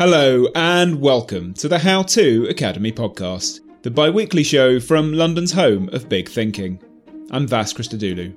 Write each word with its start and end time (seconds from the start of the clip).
Hello 0.00 0.46
and 0.54 0.98
welcome 0.98 1.52
to 1.52 1.68
the 1.68 1.78
How 1.78 2.02
To 2.04 2.46
Academy 2.48 2.90
podcast, 2.90 3.60
the 3.82 3.90
bi 3.90 4.08
weekly 4.08 4.42
show 4.42 4.80
from 4.80 5.12
London's 5.12 5.52
home 5.52 5.90
of 5.90 6.08
big 6.08 6.26
thinking. 6.26 6.82
I'm 7.30 7.46
Vas 7.46 7.74
Christodoulou. 7.74 8.34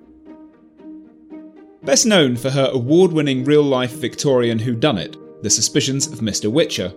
Best 1.84 2.06
known 2.06 2.36
for 2.36 2.50
her 2.50 2.70
award 2.74 3.14
winning 3.14 3.46
real 3.46 3.64
life 3.64 3.94
Victorian 3.94 4.60
whodunit, 4.60 5.16
The 5.42 5.50
Suspicions 5.50 6.08
of 6.08 6.20
Mr. 6.20 6.52
Whicher, 6.52 6.94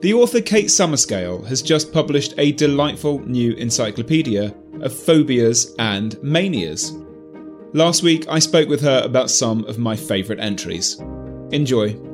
the 0.00 0.14
author 0.14 0.40
Kate 0.40 0.66
Summerscale 0.66 1.46
has 1.46 1.62
just 1.62 1.92
published 1.92 2.34
a 2.36 2.50
delightful 2.50 3.20
new 3.20 3.52
encyclopedia 3.52 4.52
of 4.80 4.92
phobias 4.92 5.72
and 5.78 6.20
manias. 6.20 6.98
Last 7.74 8.02
week 8.02 8.26
I 8.28 8.40
spoke 8.40 8.68
with 8.68 8.80
her 8.80 9.02
about 9.04 9.30
some 9.30 9.64
of 9.66 9.78
my 9.78 9.94
favourite 9.94 10.42
entries. 10.42 11.00
Enjoy. 11.52 12.09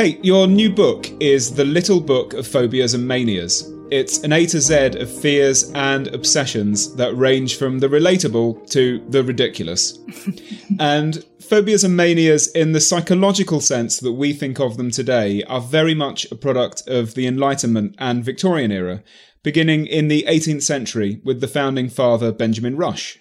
Kate, 0.00 0.24
your 0.24 0.46
new 0.46 0.70
book 0.70 1.10
is 1.20 1.54
The 1.54 1.66
Little 1.66 2.00
Book 2.00 2.32
of 2.32 2.46
Phobias 2.46 2.94
and 2.94 3.06
Manias. 3.06 3.70
It's 3.90 4.20
an 4.20 4.32
A 4.32 4.46
to 4.46 4.58
Z 4.58 4.98
of 4.98 5.14
fears 5.14 5.70
and 5.74 6.06
obsessions 6.06 6.96
that 6.96 7.14
range 7.18 7.58
from 7.58 7.80
the 7.80 7.86
relatable 7.86 8.66
to 8.70 9.04
the 9.10 9.22
ridiculous. 9.22 9.98
and 10.80 11.22
phobias 11.42 11.84
and 11.84 11.98
manias, 11.98 12.50
in 12.52 12.72
the 12.72 12.80
psychological 12.80 13.60
sense 13.60 14.00
that 14.00 14.12
we 14.12 14.32
think 14.32 14.58
of 14.58 14.78
them 14.78 14.90
today, 14.90 15.42
are 15.42 15.60
very 15.60 15.94
much 15.94 16.26
a 16.32 16.34
product 16.34 16.82
of 16.88 17.12
the 17.12 17.26
Enlightenment 17.26 17.94
and 17.98 18.24
Victorian 18.24 18.72
era, 18.72 19.02
beginning 19.42 19.86
in 19.86 20.08
the 20.08 20.24
18th 20.26 20.62
century 20.62 21.20
with 21.26 21.42
the 21.42 21.46
founding 21.46 21.90
father 21.90 22.32
Benjamin 22.32 22.78
Rush. 22.78 23.18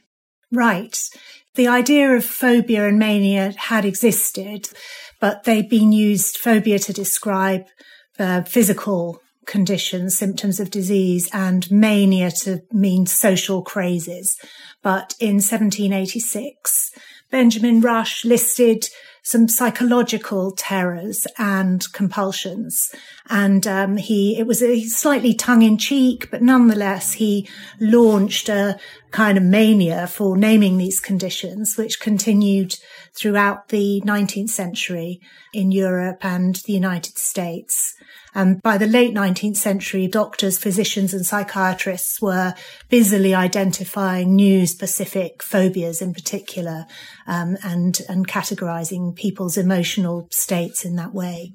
Right. 0.49 0.97
The 1.55 1.67
idea 1.67 2.11
of 2.11 2.23
phobia 2.23 2.87
and 2.87 2.97
mania 2.97 3.53
had 3.57 3.83
existed 3.83 4.69
but 5.19 5.43
they've 5.43 5.69
been 5.69 5.91
used 5.91 6.37
phobia 6.37 6.79
to 6.79 6.93
describe 6.93 7.65
uh, 8.17 8.41
physical 8.43 9.21
conditions, 9.45 10.17
symptoms 10.17 10.59
of 10.59 10.69
disease, 10.69 11.29
and 11.33 11.69
mania 11.71 12.29
to 12.29 12.61
mean 12.71 13.05
social 13.05 13.61
crazes. 13.63 14.37
But 14.83 15.15
in 15.19 15.35
1786, 15.35 16.91
Benjamin 17.31 17.81
Rush 17.81 18.23
listed 18.23 18.89
some 19.29 19.47
psychological 19.47 20.51
terrors 20.51 21.27
and 21.37 21.85
compulsions. 21.93 22.91
And 23.29 23.67
um, 23.67 23.97
he, 23.97 24.39
it 24.39 24.47
was 24.47 24.63
a 24.63 24.81
slightly 24.85 25.35
tongue 25.35 25.61
in 25.61 25.77
cheek, 25.77 26.31
but 26.31 26.41
nonetheless, 26.41 27.13
he 27.13 27.47
launched 27.79 28.49
a 28.49 28.79
kind 29.11 29.37
of 29.37 29.43
mania 29.43 30.07
for 30.07 30.35
naming 30.35 30.77
these 30.77 30.99
conditions, 30.99 31.77
which 31.77 31.99
continued 31.99 32.75
throughout 33.13 33.69
the 33.69 34.01
19th 34.05 34.49
century 34.49 35.21
in 35.53 35.71
Europe 35.71 36.23
and 36.25 36.55
the 36.65 36.73
United 36.73 37.17
States. 37.17 37.95
And 38.35 38.61
by 38.61 38.77
the 38.77 38.87
late 38.87 39.13
19th 39.13 39.57
century, 39.57 40.07
doctors, 40.07 40.59
physicians 40.59 41.13
and 41.13 41.25
psychiatrists 41.25 42.21
were 42.21 42.53
busily 42.89 43.33
identifying 43.33 44.35
new 44.35 44.67
specific 44.67 45.41
phobias 45.41 46.01
in 46.01 46.13
particular, 46.13 46.85
um, 47.25 47.57
and, 47.63 47.99
and 48.07 48.27
categorizing 48.27 49.15
people's 49.19 49.57
emotional 49.57 50.27
states 50.31 50.85
in 50.85 50.95
that 50.95 51.13
way. 51.13 51.53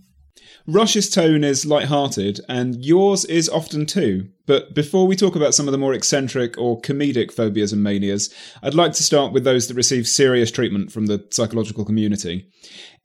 Rush's 0.66 1.10
tone 1.10 1.44
is 1.44 1.66
light-hearted, 1.66 2.40
and 2.48 2.84
yours 2.84 3.24
is 3.24 3.48
often 3.48 3.86
too. 3.86 4.28
But 4.46 4.74
before 4.74 5.06
we 5.06 5.16
talk 5.16 5.36
about 5.36 5.54
some 5.54 5.66
of 5.66 5.72
the 5.72 5.78
more 5.78 5.94
eccentric 5.94 6.56
or 6.58 6.80
comedic 6.80 7.32
phobias 7.32 7.72
and 7.72 7.82
manias, 7.82 8.32
I'd 8.62 8.74
like 8.74 8.92
to 8.92 9.02
start 9.02 9.32
with 9.32 9.44
those 9.44 9.68
that 9.68 9.74
receive 9.74 10.06
serious 10.06 10.50
treatment 10.50 10.92
from 10.92 11.06
the 11.06 11.26
psychological 11.30 11.84
community. 11.84 12.50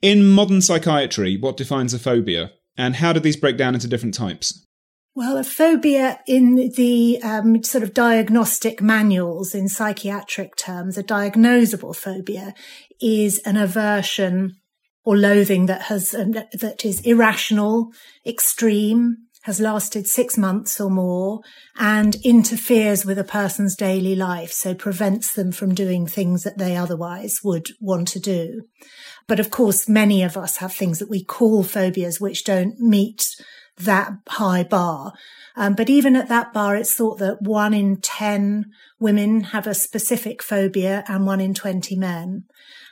In 0.01 0.25
modern 0.31 0.61
psychiatry, 0.61 1.37
what 1.37 1.57
defines 1.57 1.93
a 1.93 1.99
phobia? 1.99 2.51
And 2.77 2.95
how 2.95 3.13
do 3.13 3.19
these 3.19 3.37
break 3.37 3.57
down 3.57 3.73
into 3.73 3.87
different 3.87 4.13
types? 4.13 4.65
Well, 5.15 5.37
a 5.37 5.43
phobia 5.43 6.19
in 6.27 6.55
the 6.55 7.19
um, 7.21 7.61
sort 7.63 7.83
of 7.83 7.93
diagnostic 7.93 8.81
manuals 8.81 9.53
in 9.53 9.67
psychiatric 9.67 10.55
terms, 10.55 10.97
a 10.97 11.03
diagnosable 11.03 11.93
phobia 11.93 12.53
is 13.01 13.39
an 13.39 13.57
aversion 13.57 14.55
or 15.03 15.17
loathing 15.17 15.65
that 15.67 15.83
has 15.83 16.13
um, 16.13 16.31
that 16.31 16.85
is 16.85 17.01
irrational, 17.01 17.91
extreme, 18.25 19.17
has 19.43 19.59
lasted 19.59 20.05
six 20.05 20.37
months 20.37 20.79
or 20.79 20.89
more, 20.89 21.41
and 21.77 22.15
interferes 22.23 23.05
with 23.05 23.17
a 23.17 23.23
person's 23.23 23.75
daily 23.75 24.15
life, 24.15 24.51
so 24.51 24.75
prevents 24.75 25.33
them 25.33 25.51
from 25.51 25.73
doing 25.73 26.05
things 26.05 26.43
that 26.43 26.57
they 26.57 26.75
otherwise 26.75 27.39
would 27.43 27.67
want 27.79 28.07
to 28.09 28.19
do. 28.19 28.63
But 29.27 29.39
of 29.39 29.49
course, 29.49 29.87
many 29.87 30.23
of 30.23 30.35
us 30.35 30.57
have 30.57 30.73
things 30.73 30.99
that 30.99 31.09
we 31.09 31.23
call 31.23 31.63
phobias 31.63 32.19
which 32.19 32.43
don't 32.43 32.79
meet 32.79 33.27
that 33.77 34.11
high 34.27 34.63
bar. 34.63 35.13
Um, 35.55 35.73
but 35.73 35.89
even 35.89 36.15
at 36.15 36.29
that 36.29 36.53
bar, 36.53 36.75
it's 36.75 36.93
thought 36.93 37.19
that 37.19 37.41
one 37.41 37.73
in 37.73 38.01
10 38.01 38.65
women 38.99 39.41
have 39.45 39.67
a 39.67 39.73
specific 39.73 40.43
phobia 40.43 41.03
and 41.07 41.25
one 41.25 41.41
in 41.41 41.53
20 41.53 41.95
men. 41.95 42.43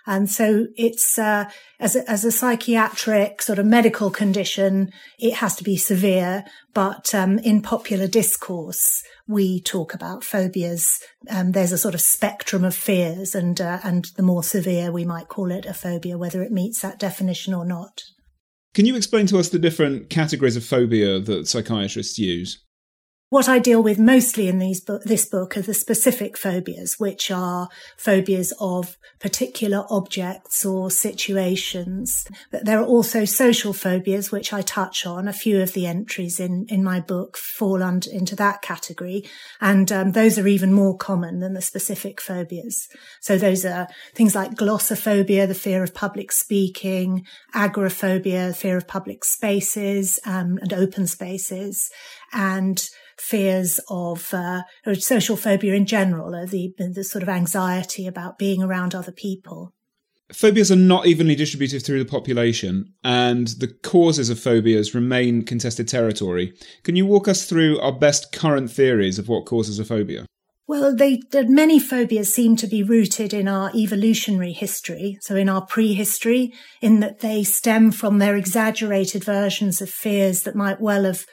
And 0.08 0.30
so 0.30 0.68
it's, 0.78 1.20
uh, 1.20 1.50
as 1.80 1.98
a, 1.98 2.10
as 2.10 2.24
a 2.24 2.32
psychiatric 2.32 3.42
sort 3.42 3.60
of 3.60 3.66
medical 3.66 4.10
condition, 4.10 4.92
it 5.20 5.36
has 5.36 5.56
to 5.58 5.64
be 5.64 5.76
severe. 5.76 6.46
But, 6.74 7.14
um, 7.14 7.38
in 7.40 7.62
popular 7.62 8.08
discourse, 8.08 9.04
we 9.28 9.62
talk 9.62 9.94
about 9.94 10.24
phobias. 10.24 11.00
Um, 11.30 11.52
there's 11.52 11.74
a 11.74 11.78
sort 11.78 11.94
of 11.94 12.02
spectrum 12.02 12.64
of 12.64 12.74
fears 12.74 13.36
and, 13.36 13.60
uh, 13.60 13.80
and 13.84 14.06
the 14.16 14.24
more 14.24 14.44
severe 14.44 14.92
we 14.92 15.04
might 15.04 15.28
call 15.28 15.52
it 15.52 15.66
a 15.66 15.74
phobia, 15.74 16.18
whether 16.18 16.42
it 16.42 16.52
meets 16.52 16.82
that 16.82 17.00
definition 17.00 17.54
or 17.54 17.66
not. 17.66 18.02
Can 18.74 18.86
you 18.86 18.96
explain 18.96 19.28
to 19.28 19.40
us 19.40 19.50
the 19.50 19.60
different 19.60 20.10
categories 20.10 20.56
of 20.56 20.64
phobia 20.64 21.20
that 21.20 21.48
psychiatrists 21.48 22.18
use? 22.18 22.64
What 23.30 23.50
I 23.50 23.60
deal 23.60 23.84
with 23.84 24.00
mostly 24.00 24.48
in 24.48 24.58
these 24.58 24.80
bo- 24.80 25.02
this 25.04 25.26
book 25.26 25.58
are 25.58 25.62
the 25.62 25.74
specific 25.74 26.38
phobias, 26.38 26.98
which 26.98 27.30
are 27.30 27.68
phobias 27.98 28.54
of 28.58 28.98
particular 29.20 29.84
objects 29.90 30.66
or 30.66 30.90
situations. 30.90 32.26
But 32.52 32.64
there 32.64 32.80
are 32.80 32.86
also 32.86 33.26
social 33.26 33.74
phobias, 33.74 34.32
which 34.32 34.54
I 34.54 34.62
touch 34.62 35.06
on. 35.06 35.28
A 35.28 35.34
few 35.34 35.62
of 35.62 35.74
the 35.74 35.88
entries 35.88 36.40
in, 36.40 36.68
in 36.70 36.86
my 36.86 37.02
book 37.02 37.36
fall 37.36 37.84
under, 37.84 38.10
into 38.10 38.34
that 38.38 38.62
category. 38.62 39.26
And 39.60 39.92
um, 39.92 40.14
those 40.14 40.40
are 40.40 40.48
even 40.48 40.72
more 40.72 40.96
common 40.96 41.42
than 41.42 41.54
the 41.54 41.62
specific 41.62 42.22
phobias. 42.22 42.88
So 43.20 43.38
those 43.38 43.66
are 43.66 43.90
things 44.16 44.36
like 44.36 44.56
glossophobia, 44.56 45.50
the 45.50 45.54
fear 45.54 45.84
of 45.84 45.94
public 45.94 46.32
speaking, 46.32 47.26
agoraphobia, 47.54 48.54
fear 48.54 48.78
of 48.78 48.88
public 48.88 49.26
spaces 49.26 50.18
um, 50.26 50.60
and 50.62 50.72
open 50.72 51.08
spaces, 51.08 51.92
and 52.32 52.90
fears 53.20 53.80
of 53.90 54.34
uh, 54.34 54.62
social 55.00 55.36
phobia 55.36 55.74
in 55.74 55.86
general, 55.86 56.36
or 56.36 56.46
the, 56.46 56.74
the 56.78 57.04
sort 57.04 57.24
of 57.24 57.30
anxiety 57.30 58.08
about 58.08 58.38
being 58.38 58.62
around 58.64 58.94
other 58.94 59.12
people. 59.12 59.74
Phobias 60.34 60.72
are 60.72 60.76
not 60.76 61.08
evenly 61.08 61.36
distributed 61.36 61.86
through 61.86 62.04
the 62.04 62.10
population, 62.10 62.94
and 63.04 63.48
the 63.60 63.68
causes 63.68 64.30
of 64.30 64.40
phobias 64.40 64.94
remain 64.94 65.44
contested 65.44 65.88
territory. 65.88 66.54
Can 66.84 66.98
you 66.98 67.06
walk 67.06 67.30
us 67.30 67.46
through 67.46 67.80
our 67.80 67.94
best 67.94 68.34
current 68.34 68.70
theories 68.70 69.18
of 69.18 69.30
what 69.30 69.46
causes 69.46 69.80
a 69.80 69.86
phobia? 69.86 70.26
Well, 70.68 70.94
they, 70.94 71.22
many 71.34 71.80
phobias 71.80 72.36
seem 72.36 72.58
to 72.58 72.68
be 72.68 72.84
rooted 72.84 73.34
in 73.34 73.48
our 73.48 73.72
evolutionary 73.74 74.52
history, 74.52 75.18
so 75.22 75.38
in 75.38 75.48
our 75.48 75.66
prehistory, 75.66 76.54
in 76.82 77.00
that 77.00 77.20
they 77.20 77.46
stem 77.46 77.90
from 77.92 78.20
their 78.20 78.36
exaggerated 78.36 79.24
versions 79.24 79.82
of 79.82 79.90
fears 79.90 80.44
that 80.44 80.56
might 80.56 80.82
well 80.82 81.06
have, 81.06 81.26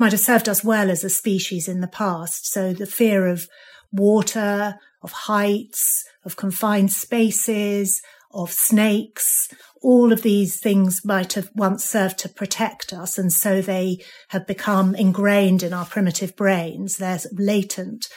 might 0.00 0.12
have 0.12 0.20
served 0.20 0.48
us 0.48 0.64
well 0.64 0.90
as 0.90 1.04
a 1.04 1.10
species 1.10 1.68
in 1.68 1.80
the 1.80 1.86
past. 1.86 2.50
So 2.50 2.72
the 2.72 2.86
fear 2.86 3.26
of 3.26 3.46
water, 3.92 4.76
of 5.02 5.12
heights, 5.12 6.04
of 6.24 6.36
confined 6.36 6.90
spaces, 6.90 8.00
of 8.32 8.50
snakes, 8.52 9.48
all 9.82 10.12
of 10.12 10.22
these 10.22 10.60
things 10.60 11.04
might 11.04 11.34
have 11.34 11.50
once 11.54 11.84
served 11.84 12.18
to 12.18 12.28
protect 12.28 12.92
us. 12.92 13.18
And 13.18 13.32
so 13.32 13.60
they 13.60 13.98
have 14.28 14.46
become 14.46 14.94
ingrained 14.94 15.62
in 15.62 15.72
our 15.72 15.86
primitive 15.86 16.36
brains. 16.36 16.96
They're 16.96 17.20
latent. 17.32 18.08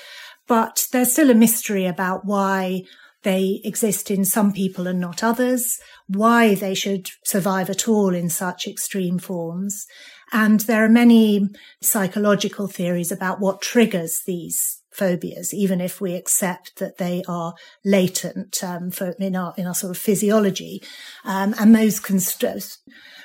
But 0.48 0.88
there's 0.92 1.14
still 1.14 1.32
a 1.32 1.36
mystery 1.36 1.86
about 1.86 2.26
why 2.26 2.84
they 3.24 3.62
exist 3.64 4.12
in 4.12 4.26
some 4.26 4.52
people 4.52 4.86
and 4.88 5.00
not 5.00 5.24
others, 5.24 5.80
why 6.08 6.56
they 6.56 6.76
should 6.76 7.10
survive 7.24 7.70
at 7.70 7.88
all 7.88 8.14
in 8.14 8.30
such 8.30 8.68
extreme 8.68 9.18
forms. 9.18 9.86
And 10.34 10.62
there 10.62 10.84
are 10.84 10.90
many 10.90 11.50
psychological 11.82 12.68
theories 12.68 13.12
about 13.12 13.40
what 13.40 13.62
triggers 13.62 14.24
these 14.26 14.82
phobias, 14.92 15.54
even 15.54 15.80
if 15.80 16.02
we 16.02 16.16
accept 16.16 16.80
that 16.80 16.98
they 16.98 17.24
are 17.28 17.54
latent 17.86 18.64
um, 18.64 18.90
for, 18.90 19.12
in 19.20 19.36
our 19.36 19.54
in 19.58 19.68
our 19.68 19.76
sort 19.76 19.92
of 19.92 19.98
physiology, 19.98 20.82
um, 21.24 21.54
and 21.60 21.76
those 21.76 22.00
can 22.00 22.20
st- 22.20 22.78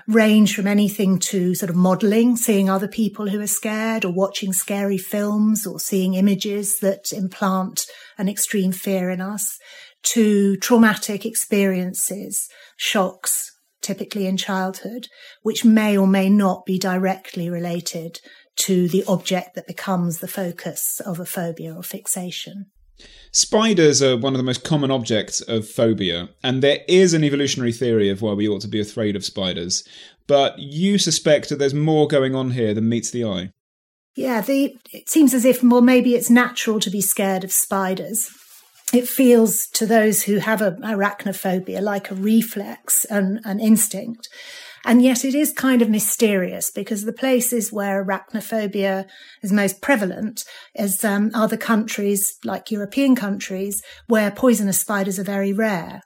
range 0.06 0.55
from 0.55 0.66
anything 0.66 1.19
to 1.19 1.55
sort 1.55 1.70
of 1.70 1.76
modeling, 1.76 2.37
seeing 2.37 2.69
other 2.69 2.88
people 2.88 3.28
who 3.28 3.40
are 3.40 3.46
scared, 3.46 4.05
or 4.05 4.12
watching 4.12 4.52
scary 4.52 4.99
films, 4.99 5.66
or 5.66 5.81
seeing 5.81 6.14
images 6.14 6.78
that 6.81 7.12
implant 7.12 7.87
an 8.19 8.28
extreme 8.28 8.72
fear 8.72 9.10
in 9.10 9.20
us, 9.20 9.58
to 10.02 10.56
traumatic 10.58 11.25
experiences, 11.25 12.49
shocks, 12.76 13.50
typically 13.81 14.27
in 14.27 14.37
childhood, 14.37 15.09
which 15.43 15.65
may 15.65 15.97
or 15.97 16.07
may 16.07 16.29
not 16.29 16.67
be 16.67 16.79
directly 16.79 17.49
related 17.49 18.21
to 18.57 18.89
the 18.89 19.05
object 19.07 19.55
that 19.55 19.67
becomes 19.67 20.19
the 20.19 20.29
focus 20.29 21.01
of 21.05 21.21
a 21.21 21.27
phobia 21.27 21.75
or 21.75 21.83
fixation. 21.83 22.67
Spiders 23.31 24.03
are 24.03 24.17
one 24.17 24.33
of 24.33 24.39
the 24.39 24.45
most 24.45 24.65
common 24.65 24.91
objects 24.91 25.41
of 25.43 25.69
phobia, 25.69 26.31
and 26.43 26.63
there 26.63 26.81
is 26.89 27.15
an 27.15 27.23
evolutionary 27.23 27.73
theory 27.73 28.09
of 28.09 28.23
why 28.23 28.33
we 28.33 28.49
ought 28.49 28.63
to 28.63 28.69
be 28.69 28.81
afraid 28.81 29.15
of 29.15 29.25
spiders. 29.25 29.87
But 30.27 30.59
you 30.59 30.99
suspect 30.99 31.49
that 31.49 31.59
there's 31.59 31.75
more 31.75 32.09
going 32.09 32.35
on 32.35 32.53
here 32.53 32.75
than 32.75 32.89
meets 32.89 33.11
the 33.11 33.25
eye. 33.25 33.53
Yeah, 34.17 34.41
the, 34.41 34.77
it 34.93 35.09
seems 35.09 35.33
as 35.33 35.45
if, 35.45 35.63
well, 35.63 35.81
maybe 35.81 36.17
it's 36.17 36.29
natural 36.29 36.81
to 36.81 36.91
be 36.91 37.01
scared 37.01 37.45
of 37.45 37.53
spiders. 37.53 38.29
It 38.93 39.06
feels 39.06 39.67
to 39.69 39.87
those 39.87 40.23
who 40.23 40.37
have 40.38 40.62
a 40.62 40.73
arachnophobia 40.73 41.82
like 41.82 42.11
a 42.11 42.14
reflex, 42.14 43.05
and 43.05 43.40
an 43.44 43.61
instinct. 43.61 44.29
And 44.85 45.02
yet 45.02 45.25
it 45.25 45.35
is 45.35 45.52
kind 45.52 45.82
of 45.82 45.90
mysterious 45.90 46.70
because 46.70 47.05
the 47.05 47.12
places 47.12 47.73
where 47.73 48.02
arachnophobia 48.02 49.06
is 49.43 49.52
most 49.52 49.82
prevalent 49.82 50.44
is 50.75 51.05
um, 51.05 51.31
other 51.35 51.56
countries, 51.56 52.38
like 52.44 52.70
European 52.70 53.14
countries, 53.14 53.82
where 54.06 54.31
poisonous 54.31 54.81
spiders 54.81 55.19
are 55.19 55.25
very 55.25 55.52
rare. 55.52 56.02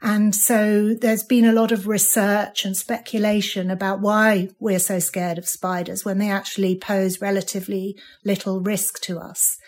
And 0.00 0.34
so 0.34 0.94
there's 0.94 1.22
been 1.22 1.44
a 1.44 1.52
lot 1.52 1.70
of 1.70 1.86
research 1.86 2.64
and 2.64 2.76
speculation 2.76 3.70
about 3.70 4.00
why 4.00 4.48
we're 4.58 4.80
so 4.80 4.98
scared 4.98 5.38
of 5.38 5.48
spiders 5.48 6.04
when 6.04 6.18
they 6.18 6.30
actually 6.30 6.76
pose 6.76 7.20
relatively 7.20 7.96
little 8.24 8.60
risk 8.60 9.00
to 9.02 9.18
us. 9.18 9.58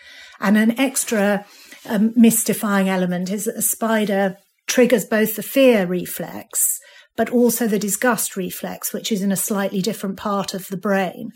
And 0.41 0.57
an 0.57 0.77
extra 0.77 1.45
um, 1.87 2.13
mystifying 2.15 2.89
element 2.89 3.31
is 3.31 3.45
that 3.45 3.57
a 3.57 3.61
spider 3.61 4.37
triggers 4.67 5.05
both 5.05 5.35
the 5.35 5.43
fear 5.43 5.85
reflex 5.85 6.79
but 7.15 7.29
also 7.29 7.67
the 7.67 7.79
disgust 7.79 8.35
reflex, 8.35 8.93
which 8.93 9.11
is 9.11 9.21
in 9.21 9.31
a 9.31 9.37
slightly 9.37 9.81
different 9.81 10.17
part 10.17 10.53
of 10.53 10.67
the 10.67 10.77
brain. 10.77 11.31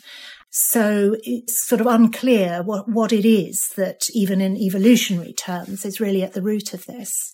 So 0.50 1.16
it's 1.24 1.66
sort 1.68 1.80
of 1.80 1.88
unclear 1.88 2.64
what, 2.64 2.90
what 2.90 3.14
it 3.14 3.26
is 3.26 3.70
that, 3.78 4.10
even 4.14 4.42
in 4.42 4.58
evolutionary 4.58 5.34
terms, 5.34 5.86
is 5.86 6.00
really 6.00 6.24
at 6.24 6.34
the 6.34 6.42
root 6.42 6.74
of 6.74 6.86
this. 6.86 7.34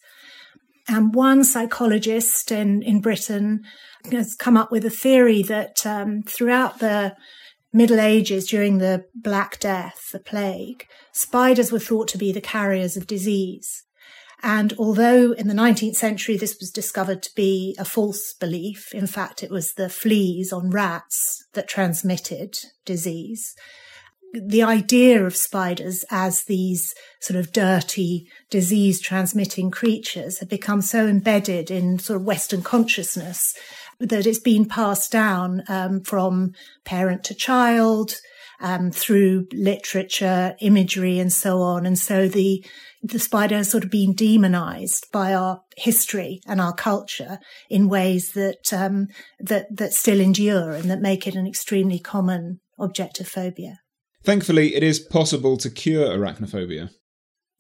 And 0.88 1.16
one 1.16 1.44
psychologist 1.44 2.52
in, 2.52 2.84
in 2.84 3.02
Britain 3.02 3.62
has 4.12 4.36
come 4.36 4.58
up 4.58 4.72
with 4.72 4.86
a 4.86 4.92
theory 4.92 5.42
that 5.44 5.86
um, 5.86 6.22
throughout 6.24 6.80
the 6.80 7.16
Middle 7.76 8.00
Ages, 8.00 8.48
during 8.48 8.78
the 8.78 9.04
Black 9.14 9.60
Death, 9.60 10.12
the 10.14 10.20
plague, 10.20 10.88
spiders 11.12 11.74
were 11.74 11.80
thought 11.80 12.08
to 12.08 12.18
be 12.18 12.32
the 12.32 12.40
carriers 12.40 12.96
of 12.96 13.06
disease. 13.06 13.84
And 14.42 14.72
although 14.80 15.34
in 15.34 15.50
the 15.50 15.54
19th 15.54 15.98
century 15.98 16.38
this 16.38 16.58
was 16.58 16.72
discovered 16.72 17.22
to 17.24 17.36
be 17.36 17.76
a 17.78 17.84
false 17.84 18.34
belief, 18.40 18.94
in 18.94 19.08
fact, 19.08 19.44
it 19.44 19.52
was 19.52 19.74
the 19.74 19.90
fleas 19.90 20.54
on 20.54 20.70
rats 20.70 21.46
that 21.52 21.68
transmitted 21.68 22.58
disease. 22.86 23.54
The 24.34 24.64
idea 24.64 25.26
of 25.26 25.36
spiders 25.36 26.06
as 26.10 26.46
these 26.46 26.96
sort 27.20 27.38
of 27.38 27.52
dirty, 27.52 28.30
disease 28.50 29.02
transmitting 29.02 29.70
creatures 29.70 30.40
had 30.40 30.48
become 30.48 30.82
so 30.82 31.08
embedded 31.08 31.70
in 31.70 32.00
sort 32.00 32.22
of 32.22 32.26
Western 32.26 32.62
consciousness 32.62 33.54
that 34.00 34.26
it's 34.26 34.40
been 34.40 34.66
passed 34.66 35.12
down 35.12 35.64
um, 35.68 36.02
from 36.02 36.54
parent 36.84 37.24
to 37.26 37.36
child, 37.36 38.16
um, 38.60 38.92
through 38.92 39.48
literature, 39.52 40.56
imagery, 40.60 41.20
and 41.20 41.32
so 41.32 41.62
on. 41.62 41.86
And 41.86 41.98
so 41.98 42.28
the 42.28 42.66
the 43.04 43.20
spider 43.20 43.58
has 43.58 43.70
sort 43.70 43.84
of 43.84 43.92
been 43.92 44.14
demonized 44.14 45.06
by 45.12 45.34
our 45.34 45.62
history 45.78 46.42
and 46.48 46.60
our 46.60 46.74
culture 46.74 47.38
in 47.70 47.88
ways 47.88 48.32
that 48.32 48.74
um, 48.74 49.08
that 49.40 49.68
that 49.76 49.94
still 49.94 50.20
endure 50.20 50.72
and 50.72 50.90
that 50.90 51.02
make 51.02 51.28
it 51.28 51.36
an 51.36 51.48
extremely 51.48 52.00
common 52.00 52.60
object 52.80 53.20
of 53.20 53.28
phobia. 53.28 53.80
Thankfully, 54.24 54.76
it 54.76 54.84
is 54.84 55.00
possible 55.00 55.56
to 55.58 55.70
cure 55.70 56.08
arachnophobia. 56.08 56.90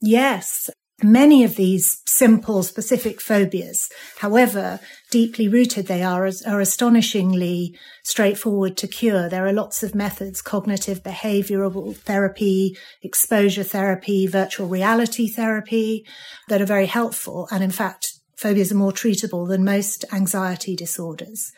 Yes, 0.02 0.70
Many 1.04 1.44
of 1.44 1.58
these 1.58 2.02
simple, 2.06 2.64
specific 2.64 3.20
phobias, 3.20 3.90
however 4.20 4.80
deeply 5.12 5.50
rooted 5.50 5.88
they 5.88 6.02
are, 6.02 6.30
are 6.48 6.62
astonishingly 6.62 7.78
straightforward 8.04 8.78
to 8.78 8.88
cure. 8.88 9.28
There 9.28 9.46
are 9.46 9.52
lots 9.52 9.84
of 9.84 9.94
methods, 9.94 10.42
cognitive 10.42 11.04
behavioral 11.04 11.98
therapy, 11.98 12.78
exposure 13.02 13.64
therapy, 13.64 14.26
virtual 14.26 14.68
reality 14.68 15.28
therapy 15.28 16.06
that 16.48 16.62
are 16.62 16.66
very 16.66 16.86
helpful. 16.86 17.50
And 17.52 17.62
in 17.62 17.72
fact, 17.72 18.14
phobias 18.38 18.72
are 18.72 18.76
more 18.76 18.94
treatable 18.94 19.50
than 19.50 19.66
most 19.66 20.06
anxiety 20.14 20.78
disorders. 20.78 21.52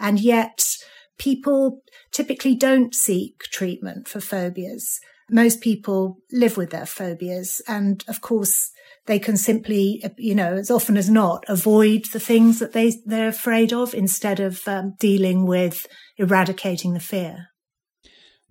And 0.00 0.18
yet 0.18 0.64
people 1.18 1.82
typically 2.18 2.54
don't 2.54 2.94
seek 2.94 3.34
treatment 3.50 4.08
for 4.08 4.20
phobias 4.20 5.00
most 5.30 5.60
people 5.60 6.18
live 6.32 6.56
with 6.56 6.70
their 6.70 6.86
phobias. 6.86 7.60
And 7.68 8.04
of 8.08 8.20
course, 8.20 8.70
they 9.06 9.18
can 9.18 9.36
simply, 9.36 10.02
you 10.16 10.34
know, 10.34 10.54
as 10.54 10.70
often 10.70 10.96
as 10.96 11.10
not, 11.10 11.44
avoid 11.48 12.06
the 12.06 12.20
things 12.20 12.58
that 12.58 12.72
they, 12.72 12.94
they're 13.04 13.28
afraid 13.28 13.72
of 13.72 13.94
instead 13.94 14.40
of 14.40 14.66
um, 14.66 14.94
dealing 14.98 15.46
with 15.46 15.86
eradicating 16.16 16.94
the 16.94 17.00
fear. 17.00 17.48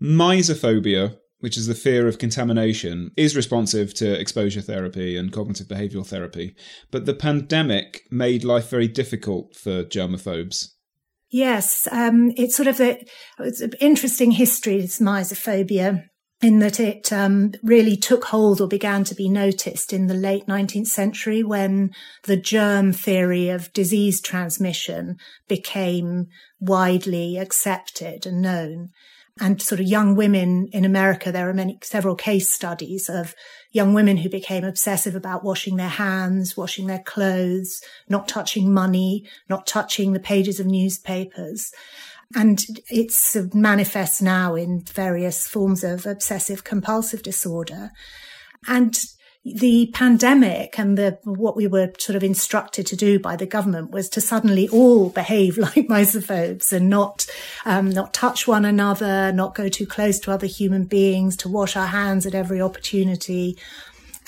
Mysophobia, 0.01 1.17
which 1.39 1.57
is 1.57 1.67
the 1.67 1.75
fear 1.75 2.07
of 2.07 2.19
contamination, 2.19 3.11
is 3.17 3.35
responsive 3.35 3.93
to 3.95 4.19
exposure 4.19 4.61
therapy 4.61 5.17
and 5.17 5.33
cognitive 5.33 5.67
behavioral 5.67 6.05
therapy. 6.05 6.55
But 6.91 7.05
the 7.05 7.13
pandemic 7.13 8.03
made 8.11 8.43
life 8.43 8.69
very 8.69 8.87
difficult 8.87 9.55
for 9.55 9.83
germophobes. 9.83 10.69
Yes, 11.29 11.87
um, 11.91 12.31
it's 12.37 12.55
sort 12.55 12.67
of 12.67 12.79
it's 12.79 13.61
an 13.61 13.73
interesting 13.81 14.31
history, 14.31 14.79
this 14.79 14.99
mysophobia 14.99 16.05
in 16.41 16.59
that 16.59 16.79
it 16.79 17.11
um, 17.11 17.51
really 17.63 17.97
took 17.97 18.25
hold 18.25 18.61
or 18.61 18.67
began 18.67 19.03
to 19.03 19.15
be 19.15 19.27
noticed 19.27 19.91
in 19.91 20.07
the 20.07 20.13
late 20.13 20.45
19th 20.45 20.87
century 20.87 21.41
when 21.41 21.89
the 22.25 22.37
germ 22.37 22.93
theory 22.93 23.49
of 23.49 23.73
disease 23.73 24.21
transmission 24.21 25.17
became 25.47 26.27
widely 26.59 27.37
accepted 27.37 28.25
and 28.25 28.41
known. 28.41 28.89
And 29.39 29.61
sort 29.61 29.81
of 29.81 29.87
young 29.87 30.15
women 30.15 30.67
in 30.71 30.85
America, 30.85 31.31
there 31.31 31.49
are 31.49 31.53
many, 31.53 31.79
several 31.83 32.15
case 32.15 32.49
studies 32.49 33.09
of 33.09 33.33
young 33.71 33.93
women 33.93 34.17
who 34.17 34.29
became 34.29 34.63
obsessive 34.63 35.15
about 35.15 35.43
washing 35.43 35.75
their 35.75 35.87
hands, 35.87 36.55
washing 36.55 36.87
their 36.87 37.03
clothes, 37.03 37.81
not 38.09 38.27
touching 38.27 38.73
money, 38.73 39.25
not 39.49 39.67
touching 39.67 40.13
the 40.13 40.19
pages 40.19 40.59
of 40.59 40.65
newspapers. 40.65 41.71
And 42.35 42.63
it's 42.89 43.37
manifests 43.53 44.21
now 44.21 44.55
in 44.55 44.81
various 44.81 45.47
forms 45.47 45.83
of 45.83 46.05
obsessive 46.05 46.63
compulsive 46.63 47.23
disorder. 47.23 47.91
And 48.67 48.97
the 49.55 49.89
pandemic 49.93 50.77
and 50.77 50.97
the 50.97 51.17
what 51.23 51.55
we 51.55 51.67
were 51.67 51.91
sort 51.97 52.15
of 52.15 52.23
instructed 52.23 52.85
to 52.87 52.95
do 52.95 53.19
by 53.19 53.35
the 53.35 53.45
government 53.45 53.91
was 53.91 54.09
to 54.09 54.21
suddenly 54.21 54.67
all 54.69 55.09
behave 55.09 55.57
like 55.57 55.87
mysophobes 55.87 56.73
and 56.73 56.89
not 56.89 57.25
um, 57.65 57.89
not 57.89 58.13
touch 58.13 58.47
one 58.47 58.65
another, 58.65 59.31
not 59.31 59.55
go 59.55 59.69
too 59.69 59.85
close 59.85 60.19
to 60.19 60.31
other 60.31 60.47
human 60.47 60.85
beings, 60.85 61.35
to 61.37 61.49
wash 61.49 61.75
our 61.75 61.87
hands 61.87 62.25
at 62.25 62.35
every 62.35 62.61
opportunity. 62.61 63.57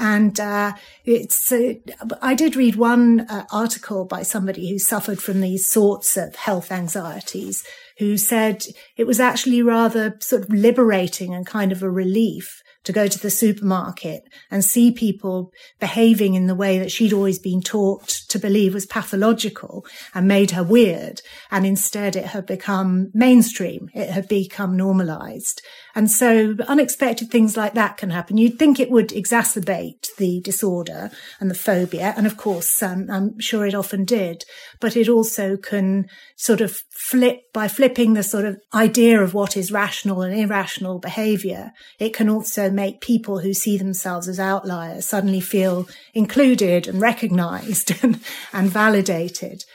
And 0.02 0.40
uh, 0.40 0.74
it's, 1.04 1.52
uh, 1.52 1.74
I 2.22 2.34
did 2.34 2.56
read 2.56 2.78
one 2.78 3.22
uh, 3.22 3.46
article 3.52 4.06
by 4.06 4.24
somebody 4.24 4.70
who 4.70 4.80
suffered 4.80 5.22
from 5.22 5.42
these 5.42 5.68
sorts 5.68 6.16
of 6.16 6.36
health 6.36 6.72
anxieties, 6.72 7.66
who 7.98 8.16
said 8.16 8.66
it 8.96 9.06
was 9.06 9.20
actually 9.20 9.62
rather 9.62 10.16
sort 10.22 10.44
of 10.44 10.50
liberating 10.54 11.34
and 11.34 11.46
kind 11.46 11.74
of 11.74 11.84
a 11.84 11.90
relief 11.90 12.64
to 12.84 12.92
go 12.92 13.08
to 13.08 13.20
the 13.20 13.30
supermarket 13.30 14.24
and 14.50 14.64
see 14.64 14.92
people 14.92 15.52
behaving 15.80 16.36
in 16.36 16.48
the 16.48 16.56
way 16.56 16.80
that 16.80 16.92
she'd 16.92 17.14
always 17.14 17.40
been 17.40 17.62
taught 17.62 18.08
to 18.08 18.40
believe 18.40 18.74
was 18.74 18.86
pathological 18.86 19.86
and 20.14 20.28
made 20.28 20.52
her 20.52 20.64
weird. 20.64 21.22
And 21.52 21.66
instead 21.66 22.16
it 22.16 22.26
had 22.26 22.46
become 22.46 23.12
mainstream. 23.14 23.90
It 23.94 24.10
had 24.10 24.28
become 24.28 24.78
normalized. 24.78 25.62
And 26.00 26.10
so 26.10 26.56
unexpected 26.70 27.30
things 27.30 27.58
like 27.58 27.74
that 27.74 27.98
can 27.98 28.10
happen. 28.10 28.38
You'd 28.38 28.58
think 28.58 28.80
it 28.80 28.90
would 28.90 29.10
exacerbate 29.10 30.08
the 30.16 30.40
disorder 30.40 31.12
and 31.42 31.52
the 31.52 31.56
phobia. 31.56 32.14
And 32.16 32.26
of 32.26 32.38
course, 32.38 32.82
um, 32.82 33.08
I'm 33.12 33.38
sure 33.42 33.66
it 33.66 33.76
often 33.76 34.06
did, 34.06 34.46
but 34.80 34.96
it 34.96 35.10
also 35.10 35.58
can 35.58 36.08
sort 36.38 36.62
of 36.62 36.84
flip 36.90 37.52
by 37.52 37.68
flipping 37.68 38.14
the 38.14 38.24
sort 38.24 38.46
of 38.46 38.62
idea 38.74 39.22
of 39.22 39.34
what 39.34 39.58
is 39.58 39.74
rational 39.74 40.22
and 40.22 40.34
irrational 40.34 41.00
behavior. 41.00 41.74
It 42.00 42.14
can 42.14 42.30
also 42.30 42.72
make 42.72 43.02
people 43.02 43.40
who 43.40 43.54
see 43.54 43.78
themselves 43.78 44.30
as 44.30 44.40
outliers 44.40 45.06
suddenly 45.06 45.42
feel 45.42 45.86
included 46.14 46.88
and 46.88 47.02
recognized 47.02 47.92
and, 48.02 48.22
and 48.54 48.70
validated. 48.70 49.66